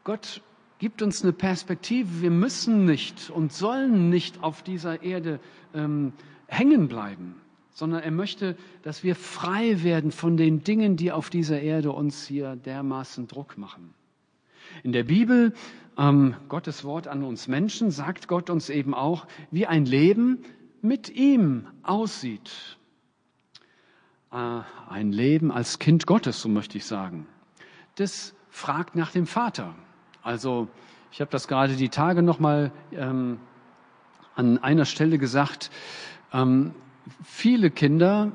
Gott 0.05 0.43
gibt 0.79 1.03
uns 1.03 1.23
eine 1.23 1.33
Perspektive. 1.33 2.23
Wir 2.23 2.31
müssen 2.31 2.85
nicht 2.85 3.31
und 3.31 3.53
sollen 3.53 4.11
nicht 4.11 4.43
auf 4.43 4.63
dieser 4.63 5.03
Erde 5.03 5.41
ähm, 5.75 6.13
hängen 6.47 6.89
bleiben, 6.89 7.35
sondern 7.77 8.03
er 8.03 8.11
möchte, 8.11 8.57
dass 8.81 9.05
wir 9.05 9.15
frei 9.15 9.83
werden 9.83 10.11
von 10.11 10.39
den 10.39 10.65
Dingen, 10.65 10.97
die 10.97 11.13
auf 11.13 11.29
dieser 11.29 11.61
Erde 11.61 11.93
uns 11.93 12.27
hier 12.27 12.57
dermaßen 12.57 13.29
Druck 13.29 13.59
machen. 13.59 13.93
In 14.83 14.93
der 14.93 15.05
Bibel, 15.05 15.53
ähm, 15.99 16.35
Gottes 16.49 16.85
Wort 16.85 17.07
an 17.07 17.23
uns 17.23 17.49
Menschen, 17.49 17.91
sagt 17.91 18.29
Gott 18.29 18.49
uns 18.49 18.71
eben 18.71 18.95
auch, 18.95 19.27
wie 19.51 19.67
ein 19.67 19.85
Leben 19.85 20.39
mit 20.81 21.11
ihm 21.11 21.67
aussieht. 21.83 22.79
Äh, 24.33 24.63
ein 24.89 25.13
Leben 25.13 25.53
als 25.53 25.79
Kind 25.79 26.07
Gottes, 26.07 26.41
so 26.41 26.49
möchte 26.49 26.79
ich 26.79 26.87
sagen. 26.87 27.27
Das 27.97 28.35
fragt 28.49 28.97
nach 28.97 29.11
dem 29.11 29.27
Vater. 29.27 29.75
Also 30.23 30.69
ich 31.13 31.21
habe 31.21 31.31
das 31.31 31.47
gerade 31.47 31.77
die 31.77 31.91
Tage 31.91 32.23
noch 32.23 32.39
mal 32.39 32.73
ähm, 32.93 33.39
an 34.35 34.57
einer 34.57 34.87
Stelle 34.87 35.19
gesagt. 35.19 35.71
Ähm, 36.33 36.75
viele 37.23 37.71
Kinder 37.71 38.33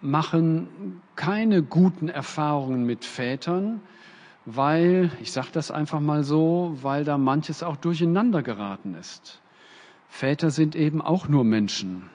machen 0.00 1.00
keine 1.16 1.62
guten 1.62 2.08
Erfahrungen 2.08 2.84
mit 2.84 3.04
Vätern, 3.04 3.80
weil, 4.44 5.10
ich 5.22 5.32
sage 5.32 5.48
das 5.52 5.70
einfach 5.70 6.00
mal 6.00 6.22
so, 6.22 6.76
weil 6.82 7.04
da 7.04 7.16
manches 7.16 7.62
auch 7.62 7.76
durcheinander 7.76 8.42
geraten 8.42 8.94
ist. 8.94 9.40
Väter 10.08 10.50
sind 10.50 10.76
eben 10.76 11.00
auch 11.00 11.28
nur 11.28 11.44
Menschen. 11.44 12.10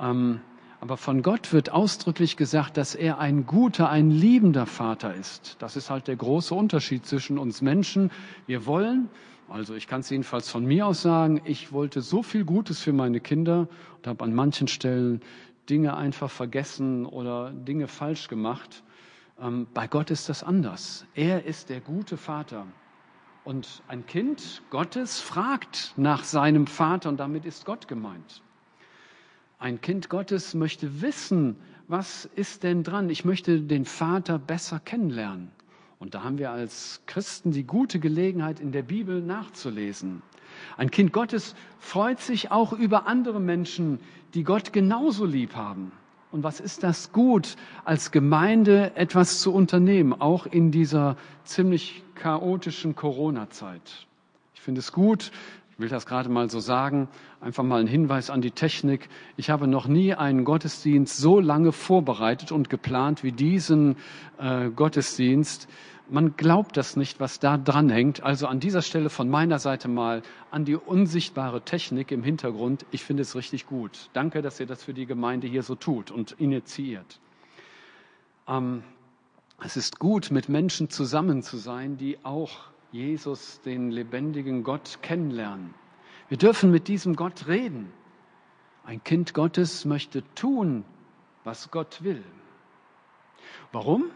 Ähm, 0.00 0.40
aber 0.80 0.96
von 0.96 1.22
Gott 1.22 1.52
wird 1.52 1.70
ausdrücklich 1.70 2.36
gesagt, 2.36 2.76
dass 2.76 2.94
er 2.94 3.18
ein 3.18 3.46
guter, 3.46 3.88
ein 3.88 4.10
liebender 4.10 4.66
Vater 4.66 5.14
ist. 5.14 5.56
Das 5.60 5.76
ist 5.76 5.90
halt 5.90 6.08
der 6.08 6.16
große 6.16 6.54
Unterschied 6.54 7.06
zwischen 7.06 7.38
uns 7.38 7.62
Menschen. 7.62 8.10
Wir 8.46 8.66
wollen, 8.66 9.08
also 9.48 9.74
ich 9.74 9.86
kann 9.86 10.00
es 10.00 10.10
jedenfalls 10.10 10.48
von 10.48 10.64
mir 10.64 10.86
aus 10.86 11.02
sagen, 11.02 11.42
ich 11.44 11.72
wollte 11.72 12.00
so 12.00 12.22
viel 12.22 12.44
Gutes 12.44 12.80
für 12.80 12.92
meine 12.92 13.20
Kinder 13.20 13.68
und 13.96 14.06
habe 14.06 14.24
an 14.24 14.34
manchen 14.34 14.68
Stellen 14.68 15.20
Dinge 15.68 15.96
einfach 15.96 16.30
vergessen 16.30 17.06
oder 17.06 17.50
Dinge 17.50 17.88
falsch 17.88 18.28
gemacht. 18.28 18.82
Ähm, 19.40 19.66
bei 19.74 19.86
Gott 19.86 20.10
ist 20.10 20.28
das 20.28 20.42
anders. 20.42 21.06
Er 21.14 21.44
ist 21.44 21.68
der 21.68 21.80
gute 21.80 22.16
Vater. 22.16 22.66
Und 23.44 23.82
ein 23.88 24.06
Kind 24.06 24.62
Gottes 24.70 25.20
fragt 25.20 25.94
nach 25.96 26.24
seinem 26.24 26.66
Vater 26.66 27.08
und 27.08 27.18
damit 27.18 27.44
ist 27.44 27.64
Gott 27.64 27.88
gemeint. 27.88 28.42
Ein 29.58 29.80
Kind 29.80 30.08
Gottes 30.08 30.54
möchte 30.54 31.02
wissen, 31.02 31.56
was 31.88 32.24
ist 32.36 32.62
denn 32.62 32.84
dran? 32.84 33.10
Ich 33.10 33.24
möchte 33.24 33.60
den 33.60 33.84
Vater 33.84 34.38
besser 34.38 34.80
kennenlernen. 34.80 35.50
Und 36.02 36.16
da 36.16 36.24
haben 36.24 36.38
wir 36.38 36.50
als 36.50 37.00
Christen 37.06 37.52
die 37.52 37.62
gute 37.62 38.00
Gelegenheit, 38.00 38.58
in 38.58 38.72
der 38.72 38.82
Bibel 38.82 39.22
nachzulesen. 39.22 40.20
Ein 40.76 40.90
Kind 40.90 41.12
Gottes 41.12 41.54
freut 41.78 42.18
sich 42.18 42.50
auch 42.50 42.72
über 42.72 43.06
andere 43.06 43.38
Menschen, 43.38 44.00
die 44.34 44.42
Gott 44.42 44.72
genauso 44.72 45.24
lieb 45.24 45.54
haben. 45.54 45.92
Und 46.32 46.42
was 46.42 46.58
ist 46.58 46.82
das 46.82 47.12
gut, 47.12 47.54
als 47.84 48.10
Gemeinde 48.10 48.96
etwas 48.96 49.38
zu 49.38 49.54
unternehmen, 49.54 50.12
auch 50.12 50.46
in 50.46 50.72
dieser 50.72 51.16
ziemlich 51.44 52.02
chaotischen 52.16 52.96
Corona-Zeit? 52.96 54.08
Ich 54.56 54.60
finde 54.60 54.80
es 54.80 54.90
gut, 54.90 55.30
will 55.82 55.88
das 55.88 56.06
gerade 56.06 56.30
mal 56.30 56.48
so 56.48 56.60
sagen, 56.60 57.08
einfach 57.40 57.64
mal 57.64 57.80
ein 57.80 57.86
Hinweis 57.86 58.30
an 58.30 58.40
die 58.40 58.52
Technik. 58.52 59.08
Ich 59.36 59.50
habe 59.50 59.66
noch 59.66 59.86
nie 59.86 60.14
einen 60.14 60.44
Gottesdienst 60.44 61.18
so 61.18 61.40
lange 61.40 61.72
vorbereitet 61.72 62.52
und 62.52 62.70
geplant 62.70 63.22
wie 63.22 63.32
diesen 63.32 63.96
äh, 64.38 64.70
Gottesdienst. 64.70 65.68
Man 66.08 66.36
glaubt 66.36 66.76
das 66.76 66.96
nicht, 66.96 67.20
was 67.20 67.40
da 67.40 67.58
dran 67.58 67.90
hängt. 67.90 68.22
Also 68.22 68.46
an 68.46 68.60
dieser 68.60 68.82
Stelle 68.82 69.10
von 69.10 69.28
meiner 69.28 69.58
Seite 69.58 69.88
mal 69.88 70.22
an 70.50 70.64
die 70.64 70.76
unsichtbare 70.76 71.62
Technik 71.62 72.12
im 72.12 72.22
Hintergrund. 72.22 72.86
Ich 72.90 73.04
finde 73.04 73.22
es 73.22 73.34
richtig 73.34 73.66
gut. 73.66 74.08
Danke, 74.12 74.40
dass 74.40 74.60
ihr 74.60 74.66
das 74.66 74.84
für 74.84 74.94
die 74.94 75.06
Gemeinde 75.06 75.48
hier 75.48 75.62
so 75.62 75.74
tut 75.74 76.10
und 76.10 76.32
initiiert. 76.38 77.18
Ähm, 78.46 78.84
es 79.64 79.76
ist 79.76 79.98
gut, 79.98 80.30
mit 80.30 80.48
Menschen 80.48 80.90
zusammen 80.90 81.42
zu 81.42 81.56
sein, 81.56 81.96
die 81.96 82.18
auch 82.24 82.71
Jesus, 82.92 83.62
den 83.62 83.90
lebendigen 83.90 84.64
Gott, 84.64 84.98
kennenlernen. 85.00 85.74
Wir 86.28 86.36
dürfen 86.36 86.70
mit 86.70 86.88
diesem 86.88 87.16
Gott 87.16 87.46
reden. 87.48 87.90
Ein 88.84 89.02
Kind 89.02 89.32
Gottes 89.32 89.86
möchte 89.86 90.22
tun, 90.34 90.84
was 91.42 91.70
Gott 91.70 92.02
will. 92.04 92.22
Warum? 93.72 94.10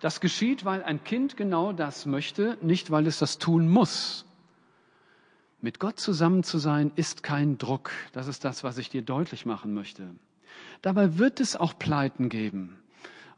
Das 0.00 0.20
geschieht, 0.20 0.64
weil 0.64 0.82
ein 0.82 1.04
Kind 1.04 1.36
genau 1.36 1.72
das 1.72 2.06
möchte, 2.06 2.58
nicht 2.60 2.90
weil 2.90 3.06
es 3.06 3.20
das 3.20 3.38
tun 3.38 3.68
muss. 3.68 4.26
Mit 5.60 5.78
Gott 5.78 5.98
zusammen 6.00 6.42
zu 6.42 6.58
sein 6.58 6.92
ist 6.96 7.22
kein 7.22 7.56
Druck. 7.56 7.92
Das 8.12 8.26
ist 8.26 8.44
das, 8.44 8.64
was 8.64 8.78
ich 8.78 8.90
dir 8.90 9.02
deutlich 9.02 9.46
machen 9.46 9.72
möchte. 9.74 10.10
Dabei 10.82 11.18
wird 11.18 11.40
es 11.40 11.56
auch 11.56 11.78
Pleiten 11.78 12.28
geben. 12.28 12.78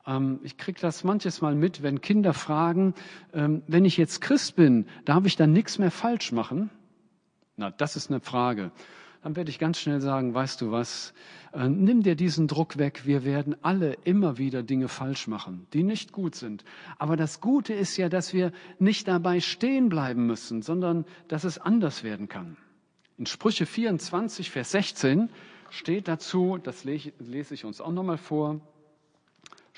Ähm, 0.09 0.41
ich 0.43 0.57
kriege 0.57 0.81
das 0.81 1.05
manches 1.05 1.41
Mal 1.43 1.55
mit, 1.55 1.83
wenn 1.83 2.01
Kinder 2.01 2.33
fragen, 2.33 2.95
ähm, 3.35 3.63
wenn 3.69 3.85
ich 3.85 3.97
jetzt 3.97 4.21
Christ 4.21 4.57
bin, 4.57 4.87
darf 5.05 5.27
ich 5.27 5.37
dann 5.37 5.53
nichts 5.53 5.79
mehr 5.79 5.91
falsch 5.91 6.33
machen? 6.33 6.71
Na, 7.57 7.71
das 7.71 7.95
ist 7.95 8.11
eine 8.11 8.21
Frage. 8.21 8.73
Dann 9.23 9.37
werde 9.37 9.51
ich 9.51 9.59
ganz 9.59 9.79
schnell 9.79 10.01
sagen, 10.01 10.33
weißt 10.33 10.61
du 10.61 10.71
was, 10.71 11.13
äh, 11.53 11.69
nimm 11.69 12.03
dir 12.03 12.15
diesen 12.15 12.47
Druck 12.47 12.79
weg. 12.79 13.03
Wir 13.05 13.25
werden 13.25 13.57
alle 13.63 13.95
immer 14.05 14.39
wieder 14.39 14.63
Dinge 14.63 14.89
falsch 14.89 15.27
machen, 15.27 15.67
die 15.73 15.83
nicht 15.83 16.13
gut 16.13 16.35
sind. 16.35 16.65
Aber 16.99 17.17
das 17.17 17.41
Gute 17.41 17.75
ist 17.75 17.97
ja, 17.97 18.09
dass 18.09 18.33
wir 18.33 18.53
nicht 18.79 19.09
dabei 19.09 19.41
stehen 19.41 19.89
bleiben 19.89 20.27
müssen, 20.27 20.63
sondern 20.63 21.05
dass 21.27 21.45
es 21.45 21.59
anders 21.59 22.05
werden 22.05 22.29
kann. 22.29 22.57
In 23.19 23.27
Sprüche 23.27 23.67
24, 23.67 24.51
Vers 24.51 24.71
16 24.71 25.29
steht 25.69 26.07
dazu, 26.07 26.59
das 26.63 26.85
lese 26.85 27.55
ich 27.55 27.65
uns 27.65 27.81
auch 27.81 27.93
nochmal 27.93 28.19
vor, 28.19 28.61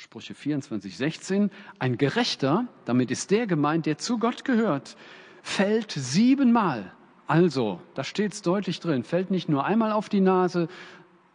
Sprüche 0.00 0.34
24, 0.34 0.96
16, 0.96 1.50
ein 1.78 1.98
Gerechter, 1.98 2.66
damit 2.86 3.10
ist 3.10 3.30
der 3.30 3.46
gemeint, 3.46 3.84
der 3.84 3.98
zu 3.98 4.16
Gott 4.16 4.46
gehört, 4.46 4.96
fällt 5.42 5.92
siebenmal. 5.92 6.94
Also, 7.26 7.82
da 7.92 8.02
steht 8.02 8.32
es 8.32 8.40
deutlich 8.40 8.80
drin, 8.80 9.04
fällt 9.04 9.30
nicht 9.30 9.50
nur 9.50 9.66
einmal 9.66 9.92
auf 9.92 10.08
die 10.08 10.22
Nase, 10.22 10.68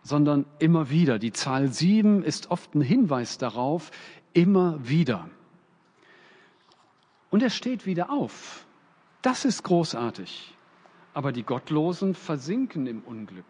sondern 0.01 0.47
immer 0.57 0.89
wieder. 0.89 1.19
Die 1.19 1.31
Zahl 1.31 1.67
sieben 1.67 2.23
ist 2.23 2.49
oft 2.49 2.73
ein 2.73 2.81
Hinweis 2.81 3.37
darauf, 3.37 3.91
immer 4.33 4.79
wieder. 4.81 5.29
Und 7.29 7.43
er 7.43 7.51
steht 7.51 7.85
wieder 7.85 8.09
auf. 8.09 8.65
Das 9.21 9.45
ist 9.45 9.61
großartig. 9.61 10.57
Aber 11.13 11.31
die 11.31 11.43
Gottlosen 11.43 12.15
versinken 12.15 12.87
im 12.87 13.03
Unglück. 13.03 13.45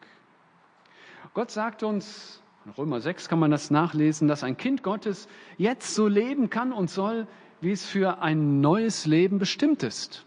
Gott 1.33 1.51
sagt 1.51 1.83
uns, 1.83 2.41
in 2.65 2.71
Römer 2.71 2.99
6 2.99 3.29
kann 3.29 3.39
man 3.39 3.51
das 3.51 3.69
nachlesen, 3.69 4.27
dass 4.27 4.43
ein 4.43 4.57
Kind 4.57 4.81
Gottes 4.81 5.27
jetzt 5.57 5.93
so 5.93 6.07
leben 6.07 6.49
kann 6.49 6.73
und 6.73 6.89
soll, 6.89 7.27
wie 7.61 7.71
es 7.71 7.85
für 7.85 8.21
ein 8.21 8.59
neues 8.59 9.05
Leben 9.05 9.37
bestimmt 9.37 9.83
ist. 9.83 10.25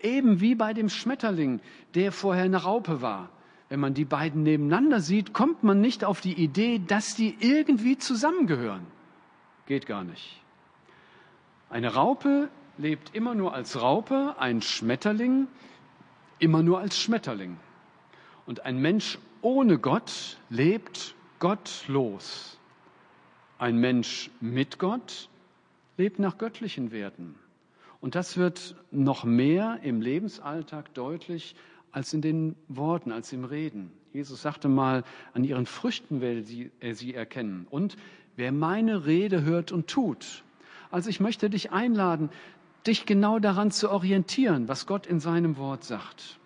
Eben 0.00 0.40
wie 0.40 0.54
bei 0.54 0.72
dem 0.72 0.88
Schmetterling, 0.88 1.60
der 1.94 2.12
vorher 2.12 2.44
eine 2.44 2.62
Raupe 2.62 3.02
war. 3.02 3.30
Wenn 3.68 3.80
man 3.80 3.92
die 3.92 4.04
beiden 4.04 4.44
nebeneinander 4.44 5.00
sieht, 5.00 5.32
kommt 5.32 5.64
man 5.64 5.80
nicht 5.80 6.04
auf 6.04 6.20
die 6.20 6.32
Idee, 6.32 6.80
dass 6.86 7.16
die 7.16 7.36
irgendwie 7.40 7.98
zusammengehören. 7.98 8.86
Geht 9.66 9.86
gar 9.86 10.04
nicht. 10.04 10.40
Eine 11.68 11.92
Raupe 11.94 12.48
lebt 12.78 13.14
immer 13.14 13.34
nur 13.34 13.52
als 13.52 13.82
Raupe, 13.82 14.36
ein 14.38 14.62
Schmetterling 14.62 15.48
immer 16.38 16.62
nur 16.62 16.78
als 16.78 16.98
Schmetterling. 16.98 17.56
Und 18.46 18.64
ein 18.64 18.78
Mensch 18.78 19.18
ohne 19.42 19.78
Gott 19.78 20.38
lebt 20.48 21.14
gottlos. 21.38 22.58
Ein 23.58 23.78
Mensch 23.78 24.30
mit 24.40 24.78
Gott 24.78 25.28
lebt 25.96 26.18
nach 26.18 26.38
göttlichen 26.38 26.90
Werten. 26.92 27.34
Und 28.00 28.14
das 28.14 28.36
wird 28.36 28.76
noch 28.90 29.24
mehr 29.24 29.80
im 29.82 30.00
Lebensalltag 30.00 30.94
deutlich 30.94 31.56
als 31.90 32.12
in 32.12 32.22
den 32.22 32.54
Worten, 32.68 33.10
als 33.10 33.32
im 33.32 33.44
Reden. 33.44 33.90
Jesus 34.12 34.42
sagte 34.42 34.68
mal, 34.68 35.04
an 35.34 35.44
ihren 35.44 35.66
Früchten 35.66 36.20
werde 36.20 36.44
er 36.80 36.94
sie 36.94 37.14
erkennen. 37.14 37.66
Und 37.70 37.96
wer 38.36 38.52
meine 38.52 39.06
Rede 39.06 39.42
hört 39.42 39.72
und 39.72 39.88
tut. 39.88 40.44
Also 40.90 41.10
ich 41.10 41.20
möchte 41.20 41.50
dich 41.50 41.72
einladen, 41.72 42.30
dich 42.86 43.04
genau 43.04 43.38
daran 43.38 43.70
zu 43.70 43.90
orientieren, 43.90 44.68
was 44.68 44.86
Gott 44.86 45.06
in 45.06 45.20
seinem 45.20 45.56
Wort 45.56 45.84
sagt. 45.84 46.38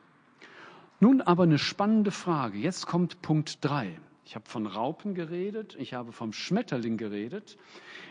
Nun 1.01 1.21
aber 1.21 1.45
eine 1.45 1.59
spannende 1.59 2.11
Frage. 2.11 2.59
Jetzt 2.59 2.87
kommt 2.87 3.23
Punkt 3.23 3.59
drei. 3.61 3.99
Ich 4.25 4.35
habe 4.35 4.49
von 4.49 4.67
Raupen 4.67 5.15
geredet, 5.15 5.77
ich 5.79 5.95
habe 5.95 6.13
vom 6.13 6.33
Schmetterling 6.33 6.97
geredet. 6.97 7.59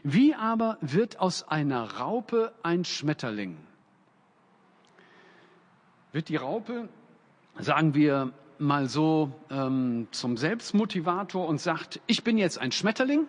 Wie 0.04 0.36
aber 0.36 0.78
wird 0.82 1.20
aus 1.20 1.48
einer 1.48 2.00
Raupe 2.00 2.54
ein 2.64 2.84
Schmetterling? 2.84 3.58
Wird 6.12 6.28
die 6.30 6.36
Raupe, 6.36 6.90
sagen 7.58 7.94
wir 7.94 8.34
mal 8.60 8.88
so, 8.88 9.32
ähm, 9.50 10.08
zum 10.12 10.38
Selbstmotivator 10.38 11.48
und 11.48 11.60
sagt, 11.60 12.02
ich 12.08 12.24
bin 12.24 12.38
jetzt 12.38 12.60
ein 12.60 12.72
Schmetterling? 12.72 13.26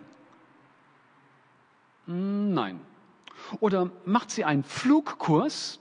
Hm, 2.05 2.53
nein. 2.53 2.81
Oder 3.59 3.89
macht 4.05 4.31
sie 4.31 4.43
einen 4.43 4.63
Flugkurs 4.63 5.79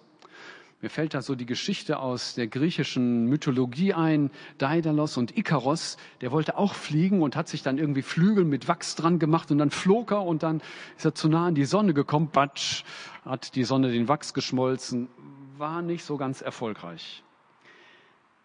mir 0.83 0.91
fällt 0.91 1.15
da 1.15 1.23
so 1.23 1.37
die 1.37 1.47
Geschichte 1.47 2.01
aus 2.01 2.35
der 2.35 2.49
griechischen 2.49 3.27
Mythologie 3.27 3.95
ein. 3.95 4.33
Daedalus 4.59 5.17
und 5.17 5.37
Ikaros, 5.39 5.97
der 6.21 6.33
wollte 6.33 6.59
auch 6.59 6.75
fliegen 6.75 7.23
und 7.23 7.37
hat 7.37 7.49
sich 7.49 7.63
dann 7.63 7.79
irgendwie 7.79 8.03
Flügel 8.03 8.45
mit 8.45 8.67
Wachs 8.67 8.97
dran 8.97 9.21
gemacht 9.21 9.53
und 9.53 9.59
dann 9.59 9.71
flog 9.71 10.11
er 10.11 10.23
und 10.23 10.43
dann 10.43 10.61
ist 10.97 11.05
er 11.05 11.15
zu 11.15 11.29
nah 11.29 11.47
an 11.47 11.55
die 11.55 11.67
Sonne 11.67 11.95
gekommen. 11.95 12.31
Batsch, 12.33 12.83
hat 13.25 13.55
die 13.55 13.63
Sonne 13.63 13.93
den 13.93 14.09
Wachs 14.09 14.35
geschmolzen. 14.35 15.09
War 15.57 15.83
nicht 15.83 16.05
so 16.05 16.17
ganz 16.17 16.41
erfolgreich. 16.41 17.23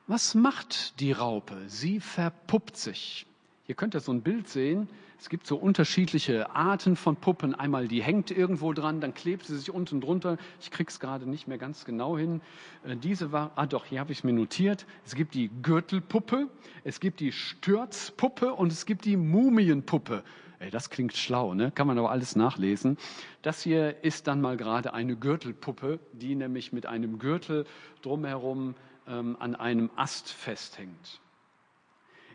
Was 0.06 0.36
macht 0.36 1.00
die 1.00 1.13
Raupe? 1.13 1.63
Sie 1.65 2.00
verpuppt 2.00 2.77
sich. 2.77 3.25
Ihr 3.69 3.75
könnt 3.75 3.93
ja 3.93 4.00
so 4.00 4.13
ein 4.13 4.21
Bild 4.21 4.47
sehen. 4.47 4.88
Es 5.19 5.27
gibt 5.27 5.45
so 5.45 5.57
unterschiedliche 5.57 6.55
Arten 6.55 6.95
von 6.95 7.17
Puppen. 7.17 7.53
Einmal 7.53 7.89
die 7.89 8.01
hängt 8.01 8.31
irgendwo 8.31 8.71
dran, 8.71 9.01
dann 9.01 9.13
klebt 9.13 9.45
sie 9.45 9.57
sich 9.57 9.71
unten 9.71 10.00
drunter. 10.00 10.38
Ich 10.62 10.71
krieg's 10.71 11.01
gerade 11.01 11.29
nicht 11.29 11.50
mehr 11.50 11.57
ganz 11.57 11.83
genau 11.83 12.17
hin. 12.17 12.39
Äh, 12.86 12.95
diese 12.95 13.33
war, 13.33 13.51
ah 13.55 13.65
doch, 13.65 13.83
hier 13.83 14.00
habe 14.00 14.13
ich 14.13 14.19
es 14.19 14.24
mir 14.24 14.31
notiert. 14.31 14.86
Es 15.05 15.15
gibt 15.15 15.33
die 15.33 15.50
Gürtelpuppe, 15.62 16.47
es 16.86 17.01
gibt 17.01 17.19
die 17.19 17.33
Stürzpuppe 17.33 18.53
und 18.53 18.71
es 18.71 18.86
gibt 18.86 19.03
die 19.03 19.17
Mumienpuppe. 19.17 20.24
Ey, 20.59 20.71
das 20.71 20.89
klingt 20.89 21.17
schlau, 21.17 21.53
ne? 21.53 21.71
Kann 21.71 21.88
man 21.88 22.00
aber 22.00 22.09
alles 22.09 22.38
nachlesen. 22.38 22.97
Das 23.41 23.62
hier 23.62 24.01
ist 24.01 24.27
dann 24.27 24.39
mal 24.39 24.55
gerade 24.55 24.93
eine 24.93 25.17
Gürtelpuppe, 25.17 26.00
die 26.13 26.36
nämlich 26.36 26.71
mit 26.71 26.86
einem 26.86 27.19
Gürtel 27.19 27.65
drumherum 28.01 28.75
ähm, 29.07 29.36
an 29.39 29.55
einem 29.55 29.91
Ast 29.97 30.29
festhängt. 30.29 31.19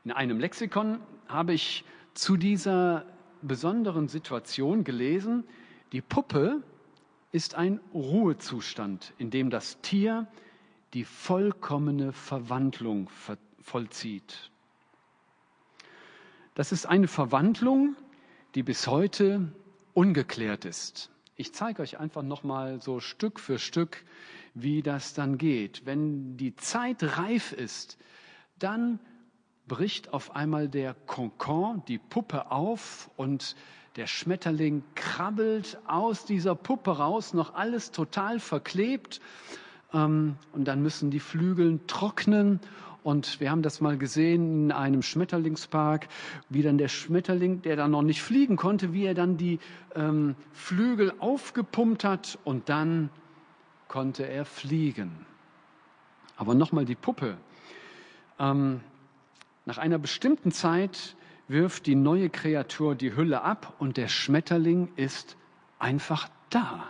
In 0.04 0.10
einem 0.10 0.40
Lexikon 0.40 1.00
habe 1.28 1.52
ich 1.52 1.84
zu 2.14 2.36
dieser 2.36 3.06
besonderen 3.40 4.08
Situation 4.08 4.82
gelesen, 4.84 5.44
die 5.92 6.00
Puppe 6.00 6.62
ist 7.30 7.54
ein 7.54 7.80
Ruhezustand, 7.94 9.12
in 9.18 9.30
dem 9.30 9.50
das 9.50 9.80
Tier 9.80 10.26
die 10.92 11.04
vollkommene 11.04 12.12
Verwandlung 12.12 13.08
vollzieht. 13.60 14.50
Das 16.54 16.72
ist 16.72 16.86
eine 16.86 17.08
Verwandlung, 17.08 17.96
die 18.54 18.62
bis 18.62 18.86
heute 18.86 19.52
ungeklärt 19.94 20.64
ist. 20.64 21.10
Ich 21.36 21.54
zeige 21.54 21.80
euch 21.80 21.98
einfach 21.98 22.22
noch 22.22 22.42
mal 22.42 22.82
so 22.82 23.00
Stück 23.00 23.40
für 23.40 23.58
Stück, 23.58 24.04
wie 24.54 24.82
das 24.82 25.14
dann 25.14 25.38
geht. 25.38 25.86
Wenn 25.86 26.36
die 26.36 26.54
Zeit 26.56 27.02
reif 27.18 27.52
ist, 27.52 27.96
dann 28.58 28.98
bricht 29.66 30.12
auf 30.12 30.34
einmal 30.34 30.68
der 30.68 30.94
Konkon, 31.06 31.82
die 31.88 31.98
Puppe 31.98 32.50
auf 32.50 33.10
und 33.16 33.56
der 33.96 34.06
Schmetterling 34.06 34.82
krabbelt 34.94 35.78
aus 35.86 36.24
dieser 36.24 36.54
Puppe 36.54 36.92
raus, 36.92 37.34
noch 37.34 37.54
alles 37.54 37.90
total 37.90 38.40
verklebt. 38.40 39.20
Ähm, 39.92 40.36
und 40.52 40.66
dann 40.66 40.82
müssen 40.82 41.10
die 41.10 41.20
Flügel 41.20 41.80
trocknen. 41.86 42.60
Und 43.02 43.40
wir 43.40 43.50
haben 43.50 43.62
das 43.62 43.80
mal 43.80 43.98
gesehen 43.98 44.64
in 44.66 44.72
einem 44.72 45.02
Schmetterlingspark, 45.02 46.08
wie 46.48 46.62
dann 46.62 46.78
der 46.78 46.88
Schmetterling, 46.88 47.60
der 47.62 47.76
dann 47.76 47.90
noch 47.90 48.02
nicht 48.02 48.22
fliegen 48.22 48.56
konnte, 48.56 48.92
wie 48.92 49.04
er 49.04 49.14
dann 49.14 49.36
die 49.36 49.58
ähm, 49.94 50.36
Flügel 50.52 51.12
aufgepumpt 51.18 52.04
hat 52.04 52.38
und 52.44 52.68
dann 52.68 53.10
konnte 53.88 54.26
er 54.26 54.44
fliegen. 54.44 55.26
Aber 56.36 56.54
nochmal 56.54 56.84
die 56.84 56.94
Puppe. 56.94 57.36
Ähm, 58.38 58.80
nach 59.64 59.78
einer 59.78 59.98
bestimmten 59.98 60.52
Zeit 60.52 61.16
wirft 61.48 61.86
die 61.86 61.94
neue 61.94 62.30
Kreatur 62.30 62.94
die 62.94 63.14
Hülle 63.14 63.42
ab 63.42 63.74
und 63.78 63.96
der 63.96 64.08
Schmetterling 64.08 64.88
ist 64.96 65.36
einfach 65.78 66.28
da. 66.50 66.84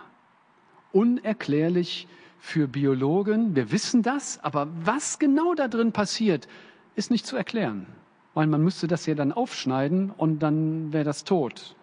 Unerklärlich 0.91 2.07
für 2.39 2.67
Biologen. 2.67 3.55
Wir 3.55 3.71
wissen 3.71 4.03
das, 4.03 4.43
aber 4.43 4.67
was 4.83 5.19
genau 5.19 5.53
da 5.53 5.67
drin 5.67 5.91
passiert, 5.91 6.47
ist 6.95 7.11
nicht 7.11 7.25
zu 7.25 7.35
erklären. 7.35 7.87
Weil 8.33 8.47
man 8.47 8.63
müsste 8.63 8.87
das 8.87 9.05
ja 9.05 9.15
dann 9.15 9.31
aufschneiden 9.31 10.11
und 10.11 10.39
dann 10.39 10.91
wäre 10.91 11.03
das 11.03 11.23
tot. 11.23 11.75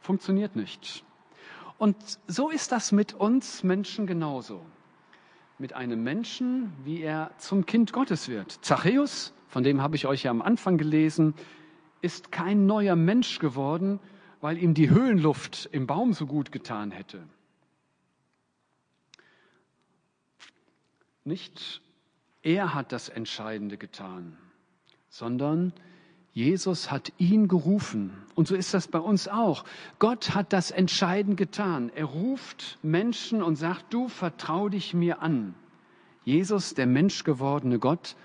Funktioniert 0.00 0.56
nicht. 0.56 1.04
Und 1.78 1.96
so 2.26 2.50
ist 2.50 2.72
das 2.72 2.92
mit 2.92 3.14
uns 3.14 3.62
Menschen 3.62 4.06
genauso. 4.06 4.60
Mit 5.58 5.72
einem 5.72 6.02
Menschen, 6.02 6.72
wie 6.84 7.00
er 7.00 7.30
zum 7.38 7.64
Kind 7.66 7.92
Gottes 7.92 8.28
wird. 8.28 8.58
Zachäus 8.62 9.32
von 9.50 9.64
dem 9.64 9.82
habe 9.82 9.96
ich 9.96 10.06
euch 10.06 10.22
ja 10.22 10.30
am 10.30 10.40
Anfang 10.40 10.78
gelesen, 10.78 11.34
ist 12.00 12.32
kein 12.32 12.66
neuer 12.66 12.96
Mensch 12.96 13.40
geworden, 13.40 14.00
weil 14.40 14.56
ihm 14.56 14.74
die 14.74 14.88
Höhenluft 14.88 15.68
im 15.72 15.86
Baum 15.86 16.14
so 16.14 16.24
gut 16.26 16.50
getan 16.52 16.92
hätte. 16.92 17.22
Nicht 21.24 21.82
er 22.42 22.72
hat 22.72 22.92
das 22.92 23.10
Entscheidende 23.10 23.76
getan, 23.76 24.38
sondern 25.10 25.74
Jesus 26.32 26.90
hat 26.90 27.12
ihn 27.18 27.48
gerufen. 27.48 28.12
Und 28.34 28.46
so 28.48 28.54
ist 28.54 28.72
das 28.72 28.88
bei 28.88 29.00
uns 29.00 29.28
auch. 29.28 29.64
Gott 29.98 30.34
hat 30.34 30.52
das 30.52 30.70
Entscheidende 30.70 31.36
getan. 31.36 31.90
Er 31.94 32.06
ruft 32.06 32.78
Menschen 32.82 33.42
und 33.42 33.56
sagt, 33.56 33.92
du 33.92 34.08
vertrau 34.08 34.68
dich 34.68 34.94
mir 34.94 35.20
an. 35.20 35.54
Jesus, 36.24 36.74
der 36.74 36.86
menschgewordene 36.86 37.78
Gott, 37.78 38.16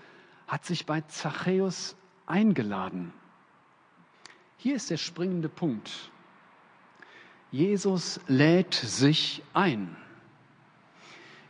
hat 0.47 0.65
sich 0.65 0.85
bei 0.85 1.01
Zachäus 1.01 1.95
eingeladen. 2.25 3.13
Hier 4.57 4.75
ist 4.75 4.89
der 4.89 4.97
springende 4.97 5.49
Punkt. 5.49 6.11
Jesus 7.51 8.19
lädt 8.27 8.73
sich 8.73 9.43
ein. 9.53 9.95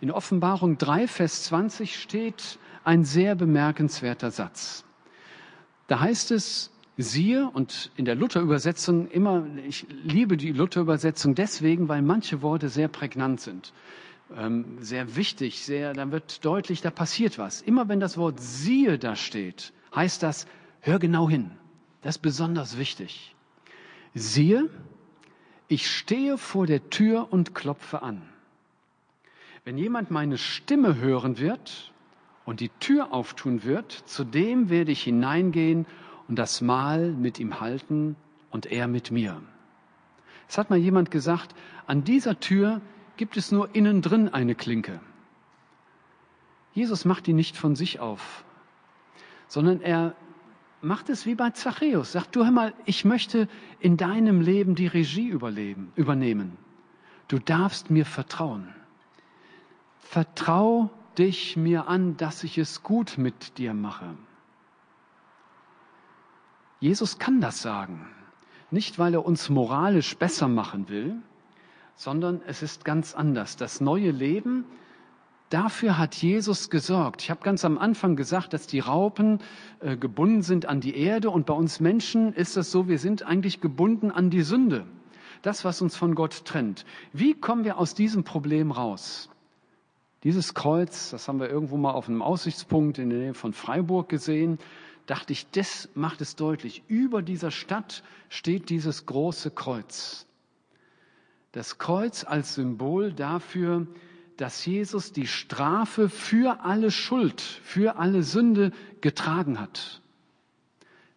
In 0.02 0.12
Offenbarung 0.12 0.78
3, 0.78 1.08
Vers 1.08 1.46
20 1.46 2.00
steht 2.00 2.60
ein 2.84 3.06
sehr 3.06 3.36
bemerkenswerter 3.36 4.32
Satz. 4.32 4.84
Da 5.88 6.00
heißt 6.00 6.32
es, 6.32 6.72
siehe, 6.98 7.50
und 7.50 7.92
in 7.96 8.06
der 8.06 8.16
Luther-Übersetzung 8.16 9.08
immer, 9.08 9.46
ich 9.66 9.88
liebe 9.90 10.38
die 10.38 10.52
Luther-Übersetzung 10.52 11.36
deswegen, 11.36 11.88
weil 11.88 12.02
manche 12.02 12.42
Worte 12.42 12.70
sehr 12.70 12.88
prägnant 12.88 13.42
sind 13.42 13.74
ähm, 14.36 14.78
sehr 14.80 15.16
wichtig, 15.16 15.64
sehr, 15.64 15.94
dann 15.94 16.12
wird 16.12 16.44
deutlich, 16.46 16.82
da 16.82 16.92
passiert 16.92 17.38
was. 17.38 17.62
Immer 17.62 17.88
wenn 17.90 18.00
das 18.00 18.18
Wort 18.18 18.40
siehe 18.40 18.98
da 18.98 19.16
steht, 19.16 19.74
heißt 19.94 20.24
das, 20.24 20.48
hör 20.82 21.00
genau 21.00 21.30
hin. 21.30 21.52
Das 22.02 22.18
ist 22.18 22.22
besonders 22.22 22.78
wichtig. 22.78 23.36
Siehe, 24.14 24.70
ich 25.68 25.90
stehe 25.90 26.38
vor 26.38 26.68
der 26.68 26.90
Tür 26.90 27.32
und 27.32 27.56
klopfe 27.56 28.02
an. 28.02 28.22
Wenn 29.64 29.78
jemand 29.78 30.12
meine 30.12 30.38
Stimme 30.38 30.96
hören 30.98 31.40
wird 31.40 31.92
und 32.46 32.60
die 32.60 32.70
Tür 32.80 33.12
auftun 33.14 33.64
wird, 33.64 33.92
zu 33.92 34.24
dem 34.24 34.70
werde 34.70 34.92
ich 34.92 35.04
hineingehen 35.04 35.88
und 36.28 36.38
das 36.38 36.62
Mahl 36.62 37.12
mit 37.12 37.40
ihm 37.40 37.60
halten 37.60 38.16
und 38.52 38.68
er 38.68 38.88
mit 38.88 39.10
mir. 39.10 39.42
Es 40.48 40.60
hat 40.60 40.70
mal 40.70 40.78
jemand 40.78 41.10
gesagt, 41.10 41.56
an 41.88 42.04
dieser 42.04 42.40
Tür 42.40 42.82
gibt 43.18 43.38
es 43.38 43.52
nur 43.52 43.74
innen 43.76 44.02
drin 44.02 44.30
eine 44.30 44.56
Klinke. 44.56 45.00
Jesus 46.74 47.06
macht 47.06 47.28
die 47.28 47.34
nicht 47.34 47.58
von 47.58 47.76
sich 47.76 48.00
auf, 48.00 48.44
sondern 49.48 49.82
er 49.82 50.16
macht 50.82 51.10
es 51.10 51.26
wie 51.26 51.36
bei 51.36 51.50
Zachäus. 51.52 52.12
Sagt, 52.12 52.36
du 52.36 52.44
hör 52.44 52.52
mal, 52.52 52.74
ich 52.86 53.06
möchte 53.06 53.48
in 53.80 53.98
deinem 53.98 54.42
Leben 54.42 54.76
die 54.76 54.88
Regie 54.88 55.28
überleben, 55.28 55.92
übernehmen. 55.96 56.58
Du 57.28 57.40
darfst 57.40 57.90
mir 57.90 58.06
vertrauen. 58.06 58.74
Vertrau 60.00 60.92
dich 61.18 61.58
mir 61.58 61.88
an, 61.88 62.18
dass 62.18 62.44
ich 62.44 62.58
es 62.58 62.84
gut 62.84 63.18
mit 63.18 63.58
dir 63.58 63.74
mache. 63.74 64.16
Jesus 66.80 67.18
kann 67.18 67.42
das 67.42 67.62
sagen. 67.62 68.06
Nicht, 68.70 69.00
weil 69.00 69.14
er 69.14 69.26
uns 69.26 69.50
moralisch 69.50 70.18
besser 70.18 70.48
machen 70.48 70.90
will, 70.90 71.22
sondern 71.96 72.42
es 72.46 72.62
ist 72.62 72.86
ganz 72.86 73.16
anders. 73.16 73.58
Das 73.58 73.82
neue 73.82 74.12
Leben, 74.12 74.66
dafür 75.50 75.98
hat 75.98 76.16
Jesus 76.16 76.70
gesorgt. 76.70 77.22
Ich 77.22 77.30
habe 77.30 77.42
ganz 77.44 77.66
am 77.66 77.78
Anfang 77.78 78.16
gesagt, 78.16 78.54
dass 78.54 78.68
die 78.68 78.80
Raupen 78.80 79.40
äh, 79.80 79.98
gebunden 79.98 80.42
sind 80.42 80.66
an 80.66 80.82
die 80.82 80.98
Erde 80.98 81.30
und 81.30 81.46
bei 81.46 81.54
uns 81.54 81.80
Menschen 81.80 82.34
ist 82.34 82.58
es 82.58 82.72
so, 82.72 82.88
wir 82.88 83.00
sind 83.00 83.24
eigentlich 83.24 83.62
gebunden 83.62 84.12
an 84.12 84.30
die 84.30 84.42
Sünde. 84.42 84.86
Das, 85.42 85.64
was 85.64 85.82
uns 85.82 85.96
von 85.96 86.16
Gott 86.16 86.46
trennt. 86.46 86.86
Wie 87.14 87.34
kommen 87.34 87.66
wir 87.66 87.78
aus 87.78 87.94
diesem 87.94 88.24
Problem 88.24 88.72
raus? 88.72 89.30
Dieses 90.24 90.56
Kreuz, 90.56 91.12
das 91.12 91.28
haben 91.28 91.40
wir 91.40 91.50
irgendwo 91.50 91.78
mal 91.78 91.92
auf 91.92 92.10
einem 92.10 92.24
Aussichtspunkt 92.24 92.98
in 92.98 93.12
der 93.12 93.20
Nähe 93.20 93.34
von 93.36 93.54
Freiburg 93.54 94.10
gesehen, 94.10 94.58
dachte 95.06 95.34
ich, 95.34 95.50
das 95.52 95.88
macht 95.94 96.20
es 96.22 96.36
deutlich. 96.36 96.84
Über 96.88 97.22
dieser 97.22 97.52
Stadt 97.52 98.02
steht 98.30 98.70
dieses 98.72 99.06
große 99.06 99.52
Kreuz. 99.52 100.25
Das 101.56 101.78
Kreuz 101.78 102.26
als 102.26 102.56
Symbol 102.56 103.14
dafür, 103.14 103.88
dass 104.36 104.66
Jesus 104.66 105.14
die 105.14 105.26
Strafe 105.26 106.10
für 106.10 106.66
alle 106.66 106.92
Schuld, 106.92 107.40
für 107.40 107.96
alle 107.96 108.24
Sünde 108.24 108.74
getragen 109.00 109.58
hat. 109.58 110.02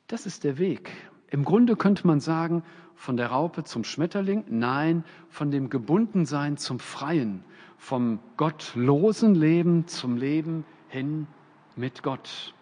Das 0.06 0.26
ist 0.26 0.44
der 0.44 0.58
Weg. 0.58 0.92
Im 1.28 1.44
Grunde 1.44 1.74
könnte 1.74 2.06
man 2.06 2.20
sagen, 2.20 2.62
von 2.94 3.16
der 3.16 3.32
Raupe 3.32 3.64
zum 3.64 3.82
Schmetterling, 3.82 4.44
nein, 4.48 5.02
von 5.28 5.50
dem 5.50 5.70
Gebundensein 5.70 6.56
zum 6.56 6.78
Freien, 6.78 7.42
vom 7.76 8.20
gottlosen 8.36 9.34
Leben 9.34 9.88
zum 9.88 10.16
Leben 10.16 10.64
hin 10.86 11.26
mit 11.74 12.04
Gott. 12.04 12.54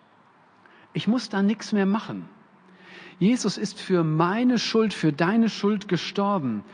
Ich 0.94 1.06
muss 1.06 1.28
da 1.28 1.42
nichts 1.42 1.72
mehr 1.72 1.84
machen. 1.84 2.26
Jesus 3.18 3.58
ist 3.58 3.78
für 3.78 4.02
meine 4.02 4.58
Schuld, 4.58 4.94
für 4.94 5.12
deine 5.12 5.50
Schuld 5.50 5.88
gestorben, 5.88 6.64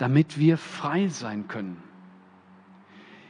damit 0.00 0.38
wir 0.38 0.56
frei 0.56 1.08
sein 1.08 1.46
können. 1.46 1.76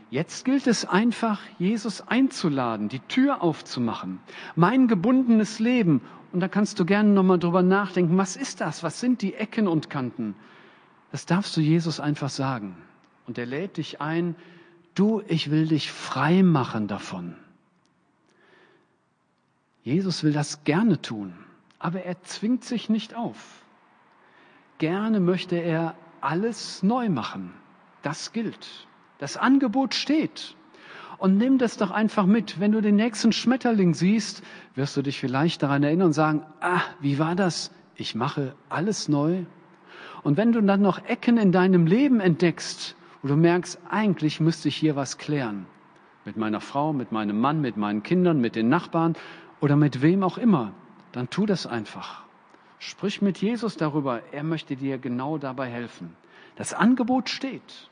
Jetzt 0.08 0.44
gilt 0.44 0.68
es 0.68 0.84
einfach, 0.84 1.40
Jesus 1.58 2.00
einzuladen, 2.00 2.88
die 2.88 3.00
Tür 3.00 3.42
aufzumachen, 3.42 4.20
mein 4.54 4.86
gebundenes 4.86 5.58
Leben. 5.58 6.00
Und 6.32 6.38
da 6.38 6.46
kannst 6.46 6.78
du 6.78 6.84
gerne 6.84 7.10
nochmal 7.10 7.40
drüber 7.40 7.62
nachdenken, 7.62 8.16
was 8.18 8.36
ist 8.36 8.60
das? 8.60 8.84
Was 8.84 9.00
sind 9.00 9.20
die 9.20 9.34
Ecken 9.34 9.66
und 9.66 9.90
Kanten? 9.90 10.36
Das 11.10 11.26
darfst 11.26 11.56
du 11.56 11.60
Jesus 11.60 11.98
einfach 11.98 12.30
sagen. 12.30 12.76
Und 13.26 13.36
er 13.36 13.46
lädt 13.46 13.76
dich 13.76 14.00
ein, 14.00 14.36
du, 14.94 15.22
ich 15.26 15.50
will 15.50 15.66
dich 15.66 15.90
frei 15.90 16.44
machen 16.44 16.86
davon. 16.86 17.34
Jesus 19.82 20.22
will 20.22 20.32
das 20.32 20.62
gerne 20.62 21.02
tun, 21.02 21.34
aber 21.80 22.04
er 22.04 22.22
zwingt 22.22 22.64
sich 22.64 22.88
nicht 22.88 23.16
auf. 23.16 23.64
Gerne 24.78 25.18
möchte 25.18 25.56
er 25.56 25.96
alles 26.22 26.82
neu 26.82 27.08
machen. 27.08 27.52
Das 28.02 28.32
gilt. 28.32 28.86
Das 29.18 29.36
Angebot 29.36 29.94
steht. 29.94 30.56
Und 31.18 31.36
nimm 31.36 31.58
das 31.58 31.76
doch 31.76 31.90
einfach 31.90 32.24
mit. 32.24 32.58
Wenn 32.60 32.72
du 32.72 32.80
den 32.80 32.96
nächsten 32.96 33.32
Schmetterling 33.32 33.92
siehst, 33.92 34.42
wirst 34.74 34.96
du 34.96 35.02
dich 35.02 35.20
vielleicht 35.20 35.62
daran 35.62 35.82
erinnern 35.82 36.08
und 36.08 36.12
sagen, 36.14 36.42
ah, 36.60 36.80
wie 37.00 37.18
war 37.18 37.34
das? 37.34 37.70
Ich 37.96 38.14
mache 38.14 38.54
alles 38.70 39.08
neu. 39.08 39.44
Und 40.22 40.38
wenn 40.38 40.52
du 40.52 40.62
dann 40.62 40.80
noch 40.80 41.04
Ecken 41.04 41.36
in 41.36 41.52
deinem 41.52 41.86
Leben 41.86 42.20
entdeckst, 42.20 42.96
wo 43.22 43.28
du 43.28 43.36
merkst, 43.36 43.78
eigentlich 43.90 44.40
müsste 44.40 44.68
ich 44.68 44.76
hier 44.76 44.96
was 44.96 45.18
klären. 45.18 45.66
Mit 46.24 46.38
meiner 46.38 46.60
Frau, 46.60 46.94
mit 46.94 47.12
meinem 47.12 47.38
Mann, 47.38 47.60
mit 47.60 47.76
meinen 47.76 48.02
Kindern, 48.02 48.40
mit 48.40 48.56
den 48.56 48.70
Nachbarn 48.70 49.14
oder 49.60 49.76
mit 49.76 50.00
wem 50.00 50.22
auch 50.22 50.38
immer, 50.38 50.72
dann 51.12 51.28
tu 51.28 51.44
das 51.44 51.66
einfach. 51.66 52.24
Sprich 52.80 53.20
mit 53.20 53.38
Jesus 53.38 53.76
darüber. 53.76 54.22
Er 54.32 54.42
möchte 54.42 54.74
dir 54.74 54.96
genau 54.96 55.36
dabei 55.36 55.68
helfen. 55.68 56.16
Das 56.56 56.72
Angebot 56.72 57.28
steht. 57.28 57.90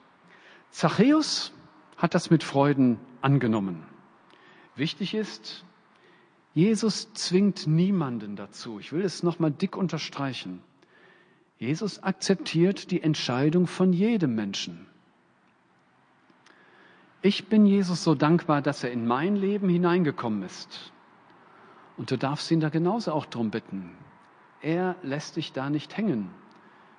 Zachäus 0.71 1.53
hat 1.99 2.15
das 2.15 2.31
mit 2.31 2.43
Freuden 2.43 2.99
angenommen. 3.21 3.85
Wichtig 4.77 5.13
ist, 5.13 5.65
Jesus 6.55 7.13
zwingt 7.13 7.67
niemanden 7.67 8.35
dazu. 8.35 8.81
Ich 8.81 8.93
will 8.93 9.03
es 9.03 9.23
nochmal 9.23 9.51
dick 9.51 9.77
unterstreichen. 9.77 10.63
Jesus 11.59 12.03
akzeptiert 12.03 12.91
die 12.91 13.03
Entscheidung 13.03 13.67
von 13.67 13.93
jedem 13.93 14.35
Menschen. 14.35 14.87
Ich 17.21 17.49
bin 17.49 17.67
Jesus 17.67 18.05
so 18.05 18.15
dankbar, 18.15 18.63
dass 18.63 18.85
er 18.85 18.93
in 18.93 19.07
mein 19.07 19.37
Leben 19.37 19.69
hineingekommen 19.69 20.45
ist. 20.45 20.93
Und 21.99 22.11
du 22.11 22.17
darfst 22.17 22.51
ihn 22.51 22.61
da 22.61 22.71
genauso 22.71 23.13
auch 23.13 23.27
drum 23.27 23.51
bitten. 23.51 23.91
Er 24.61 24.97
lässt 25.03 25.37
dich 25.37 25.53
da 25.53 25.71
nicht 25.71 25.97
hängen. 25.97 26.31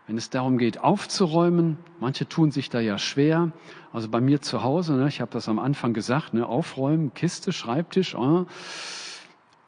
Wenn 0.08 0.18
es 0.18 0.32
darum 0.32 0.58
geht, 0.58 0.80
aufzuräumen, 0.80 1.78
manche 2.00 2.28
tun 2.28 2.50
sich 2.50 2.70
da 2.72 2.80
ja 2.80 2.98
schwer. 2.98 3.52
Also 3.94 4.10
bei 4.10 4.22
mir 4.22 4.42
zu 4.42 4.64
Hause, 4.64 4.94
ne, 4.94 5.08
ich 5.08 5.22
habe 5.22 5.32
das 5.32 5.48
am 5.48 5.60
Anfang 5.60 5.94
gesagt, 5.94 6.34
ne, 6.34 6.48
aufräumen, 6.48 7.14
Kiste, 7.14 7.52
Schreibtisch. 7.52 8.16
Äh. 8.16 8.46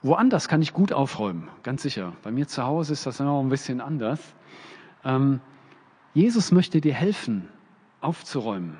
Woanders 0.01 0.47
kann 0.47 0.63
ich 0.63 0.73
gut 0.73 0.93
aufräumen, 0.93 1.47
ganz 1.61 1.83
sicher. 1.83 2.13
Bei 2.23 2.31
mir 2.31 2.47
zu 2.47 2.63
Hause 2.63 2.93
ist 2.93 3.05
das 3.05 3.19
noch 3.19 3.39
ein 3.39 3.49
bisschen 3.49 3.81
anders. 3.81 4.19
Ähm, 5.03 5.41
Jesus 6.15 6.51
möchte 6.51 6.81
dir 6.81 6.93
helfen, 6.95 7.47
aufzuräumen. 7.99 8.77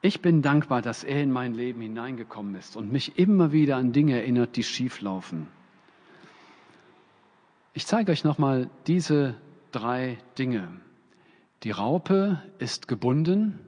Ich 0.00 0.22
bin 0.22 0.40
dankbar, 0.40 0.80
dass 0.80 1.04
er 1.04 1.22
in 1.22 1.30
mein 1.30 1.52
Leben 1.52 1.82
hineingekommen 1.82 2.54
ist 2.54 2.76
und 2.76 2.90
mich 2.90 3.18
immer 3.18 3.52
wieder 3.52 3.76
an 3.76 3.92
Dinge 3.92 4.14
erinnert, 4.14 4.56
die 4.56 4.64
schief 4.64 5.02
laufen. 5.02 5.48
Ich 7.72 7.86
zeige 7.86 8.10
euch 8.10 8.24
nochmal 8.24 8.68
diese 8.88 9.36
drei 9.70 10.18
Dinge. 10.38 10.68
Die 11.62 11.70
Raupe 11.70 12.42
ist 12.58 12.88
gebunden, 12.88 13.60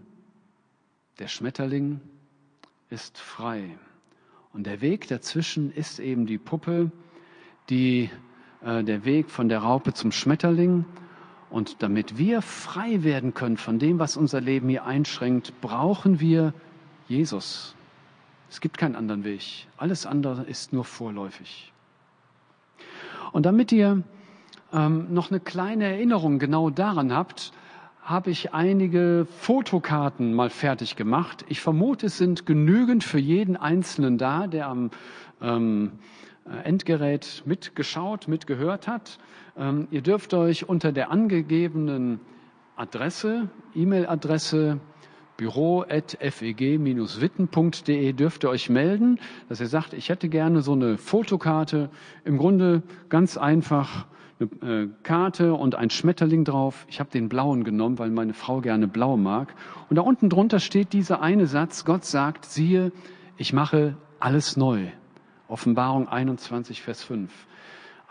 der 1.20 1.28
Schmetterling 1.28 2.00
ist 2.90 3.16
frei. 3.16 3.78
Und 4.52 4.66
der 4.66 4.80
Weg 4.80 5.06
dazwischen 5.06 5.70
ist 5.70 6.00
eben 6.00 6.26
die 6.26 6.38
Puppe, 6.38 6.90
die, 7.70 8.10
äh, 8.62 8.82
der 8.82 9.04
Weg 9.04 9.30
von 9.30 9.48
der 9.48 9.60
Raupe 9.60 9.94
zum 9.94 10.10
Schmetterling 10.10 10.84
und 11.48 11.80
damit 11.84 12.18
wir 12.18 12.42
frei 12.42 13.04
werden 13.04 13.34
können 13.34 13.56
von 13.56 13.78
dem, 13.78 14.00
was 14.00 14.16
unser 14.16 14.40
Leben 14.40 14.68
hier 14.68 14.84
einschränkt, 14.84 15.60
brauchen 15.60 16.18
wir 16.18 16.54
Jesus. 17.06 17.76
Es 18.50 18.60
gibt 18.60 18.78
keinen 18.78 18.96
anderen 18.96 19.22
Weg. 19.22 19.68
Alles 19.76 20.06
andere 20.06 20.42
ist 20.42 20.72
nur 20.72 20.84
vorläufig. 20.84 21.72
Und 23.32 23.46
damit 23.46 23.72
ihr 23.72 24.02
ähm, 24.72 25.12
noch 25.12 25.30
eine 25.30 25.40
kleine 25.40 25.84
Erinnerung 25.86 26.38
genau 26.38 26.70
daran 26.70 27.12
habt, 27.14 27.52
habe 28.02 28.30
ich 28.30 28.52
einige 28.52 29.26
Fotokarten 29.38 30.34
mal 30.34 30.50
fertig 30.50 30.96
gemacht. 30.96 31.44
Ich 31.48 31.60
vermute, 31.60 32.06
es 32.06 32.18
sind 32.18 32.46
genügend 32.46 33.04
für 33.04 33.18
jeden 33.18 33.56
Einzelnen 33.56 34.18
da, 34.18 34.46
der 34.46 34.66
am 34.66 34.90
ähm, 35.40 35.92
Endgerät 36.64 37.42
mitgeschaut, 37.46 38.26
mitgehört 38.26 38.88
hat. 38.88 39.18
Ähm, 39.56 39.86
ihr 39.90 40.02
dürft 40.02 40.34
euch 40.34 40.68
unter 40.68 40.90
der 40.90 41.10
angegebenen 41.10 42.20
Adresse, 42.76 43.48
E-Mail-Adresse 43.74 44.80
büro.feg-witten.de 45.36 48.12
dürft 48.12 48.44
ihr 48.44 48.50
euch 48.50 48.70
melden, 48.70 49.18
dass 49.48 49.58
ihr 49.60 49.66
sagt, 49.66 49.94
ich 49.94 50.08
hätte 50.08 50.28
gerne 50.28 50.62
so 50.62 50.72
eine 50.72 50.98
Fotokarte. 50.98 51.90
Im 52.24 52.38
Grunde 52.38 52.82
ganz 53.08 53.36
einfach 53.36 54.06
eine 54.38 54.84
äh, 54.84 54.88
Karte 55.02 55.54
und 55.54 55.74
ein 55.74 55.90
Schmetterling 55.90 56.44
drauf. 56.44 56.86
Ich 56.88 57.00
habe 57.00 57.10
den 57.10 57.28
blauen 57.28 57.64
genommen, 57.64 57.98
weil 57.98 58.10
meine 58.10 58.34
Frau 58.34 58.60
gerne 58.60 58.86
blau 58.88 59.16
mag. 59.16 59.54
Und 59.88 59.96
da 59.96 60.02
unten 60.02 60.28
drunter 60.28 60.60
steht 60.60 60.92
dieser 60.92 61.22
eine 61.22 61.46
Satz, 61.46 61.84
Gott 61.84 62.04
sagt, 62.04 62.44
siehe, 62.44 62.92
ich 63.36 63.52
mache 63.52 63.96
alles 64.20 64.56
neu. 64.56 64.86
Offenbarung 65.48 66.08
21, 66.08 66.82
Vers 66.82 67.02
5. 67.02 67.30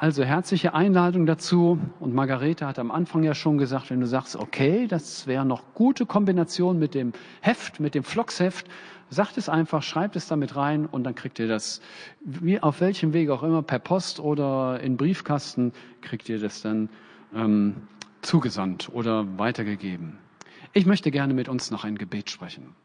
Also 0.01 0.23
herzliche 0.23 0.73
Einladung 0.73 1.27
dazu. 1.27 1.79
Und 1.99 2.15
Margarete 2.15 2.65
hat 2.65 2.79
am 2.79 2.89
Anfang 2.89 3.21
ja 3.21 3.35
schon 3.35 3.59
gesagt, 3.59 3.91
wenn 3.91 3.99
du 3.99 4.07
sagst, 4.07 4.35
okay, 4.35 4.87
das 4.87 5.27
wäre 5.27 5.45
noch 5.45 5.75
gute 5.75 6.07
Kombination 6.07 6.79
mit 6.79 6.95
dem 6.95 7.13
Heft, 7.41 7.79
mit 7.79 7.93
dem 7.93 8.03
Flocksheft, 8.03 8.65
sagt 9.11 9.37
es 9.37 9.47
einfach, 9.47 9.83
schreibt 9.83 10.15
es 10.15 10.27
damit 10.27 10.55
rein 10.55 10.87
und 10.87 11.03
dann 11.03 11.13
kriegt 11.13 11.37
ihr 11.37 11.47
das, 11.47 11.81
wie 12.21 12.59
auf 12.59 12.81
welchem 12.81 13.13
Weg 13.13 13.29
auch 13.29 13.43
immer, 13.43 13.61
per 13.61 13.77
Post 13.77 14.19
oder 14.19 14.79
in 14.79 14.97
Briefkasten, 14.97 15.71
kriegt 16.01 16.27
ihr 16.29 16.39
das 16.39 16.63
dann 16.63 16.89
ähm, 17.35 17.75
zugesandt 18.23 18.89
oder 18.91 19.37
weitergegeben. 19.37 20.17
Ich 20.73 20.87
möchte 20.87 21.11
gerne 21.11 21.35
mit 21.35 21.47
uns 21.47 21.69
noch 21.69 21.83
ein 21.83 21.95
Gebet 21.95 22.31
sprechen. 22.31 22.75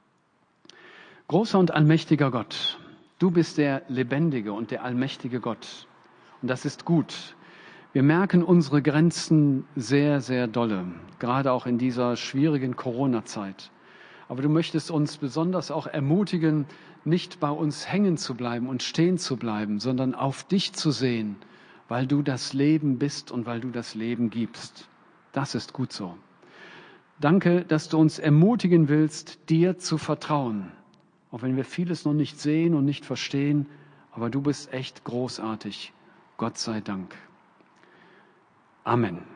Großer 1.29 1.59
und 1.59 1.71
allmächtiger 1.71 2.31
Gott, 2.31 2.79
du 3.19 3.31
bist 3.31 3.57
der 3.57 3.81
lebendige 3.89 4.53
und 4.53 4.71
der 4.71 4.85
allmächtige 4.85 5.41
Gott. 5.41 5.87
Und 6.43 6.49
das 6.49 6.65
ist 6.65 6.85
gut. 6.85 7.37
Wir 7.93 8.03
merken 8.03 8.43
unsere 8.43 8.83
Grenzen 8.83 9.65
sehr, 9.75 10.21
sehr 10.21 10.47
dolle, 10.47 10.85
gerade 11.19 11.51
auch 11.51 11.67
in 11.67 11.79
dieser 11.79 12.17
schwierigen 12.17 12.77
Corona-Zeit. 12.77 13.71
Aber 14.29 14.43
du 14.43 14.49
möchtest 14.49 14.91
uns 14.91 15.17
besonders 15.17 15.71
auch 15.71 15.87
ermutigen, 15.87 16.67
nicht 17.05 17.41
bei 17.41 17.51
uns 17.51 17.91
hängen 17.91 18.17
zu 18.17 18.35
bleiben 18.35 18.69
und 18.69 18.83
stehen 18.83 19.17
zu 19.17 19.37
bleiben, 19.37 19.81
sondern 19.81 20.15
auf 20.15 20.45
dich 20.45 20.73
zu 20.73 20.91
sehen, 20.91 21.37
weil 21.89 22.07
du 22.07 22.23
das 22.23 22.53
Leben 22.53 22.99
bist 22.99 23.31
und 23.31 23.47
weil 23.47 23.61
du 23.61 23.71
das 23.71 23.95
Leben 23.95 24.29
gibst. 24.29 24.89
Das 25.33 25.55
ist 25.55 25.73
gut 25.73 25.93
so. 25.93 26.17
Danke, 27.19 27.65
dass 27.65 27.89
du 27.89 27.99
uns 27.99 28.19
ermutigen 28.19 28.89
willst, 28.89 29.49
dir 29.49 29.79
zu 29.79 29.97
vertrauen. 29.97 30.71
Auch 31.31 31.43
wenn 31.43 31.57
wir 31.57 31.65
vieles 31.65 32.05
noch 32.05 32.13
nicht 32.13 32.39
sehen 32.39 32.75
und 32.75 32.85
nicht 32.85 33.07
verstehen, 33.07 33.67
aber 34.13 34.29
du 34.29 34.43
bist 34.43 34.73
echt 34.73 35.05
großartig. 35.05 35.93
Gott 36.37 36.59
sei 36.59 36.81
Dank. 36.81 37.15
Amen. 38.85 39.36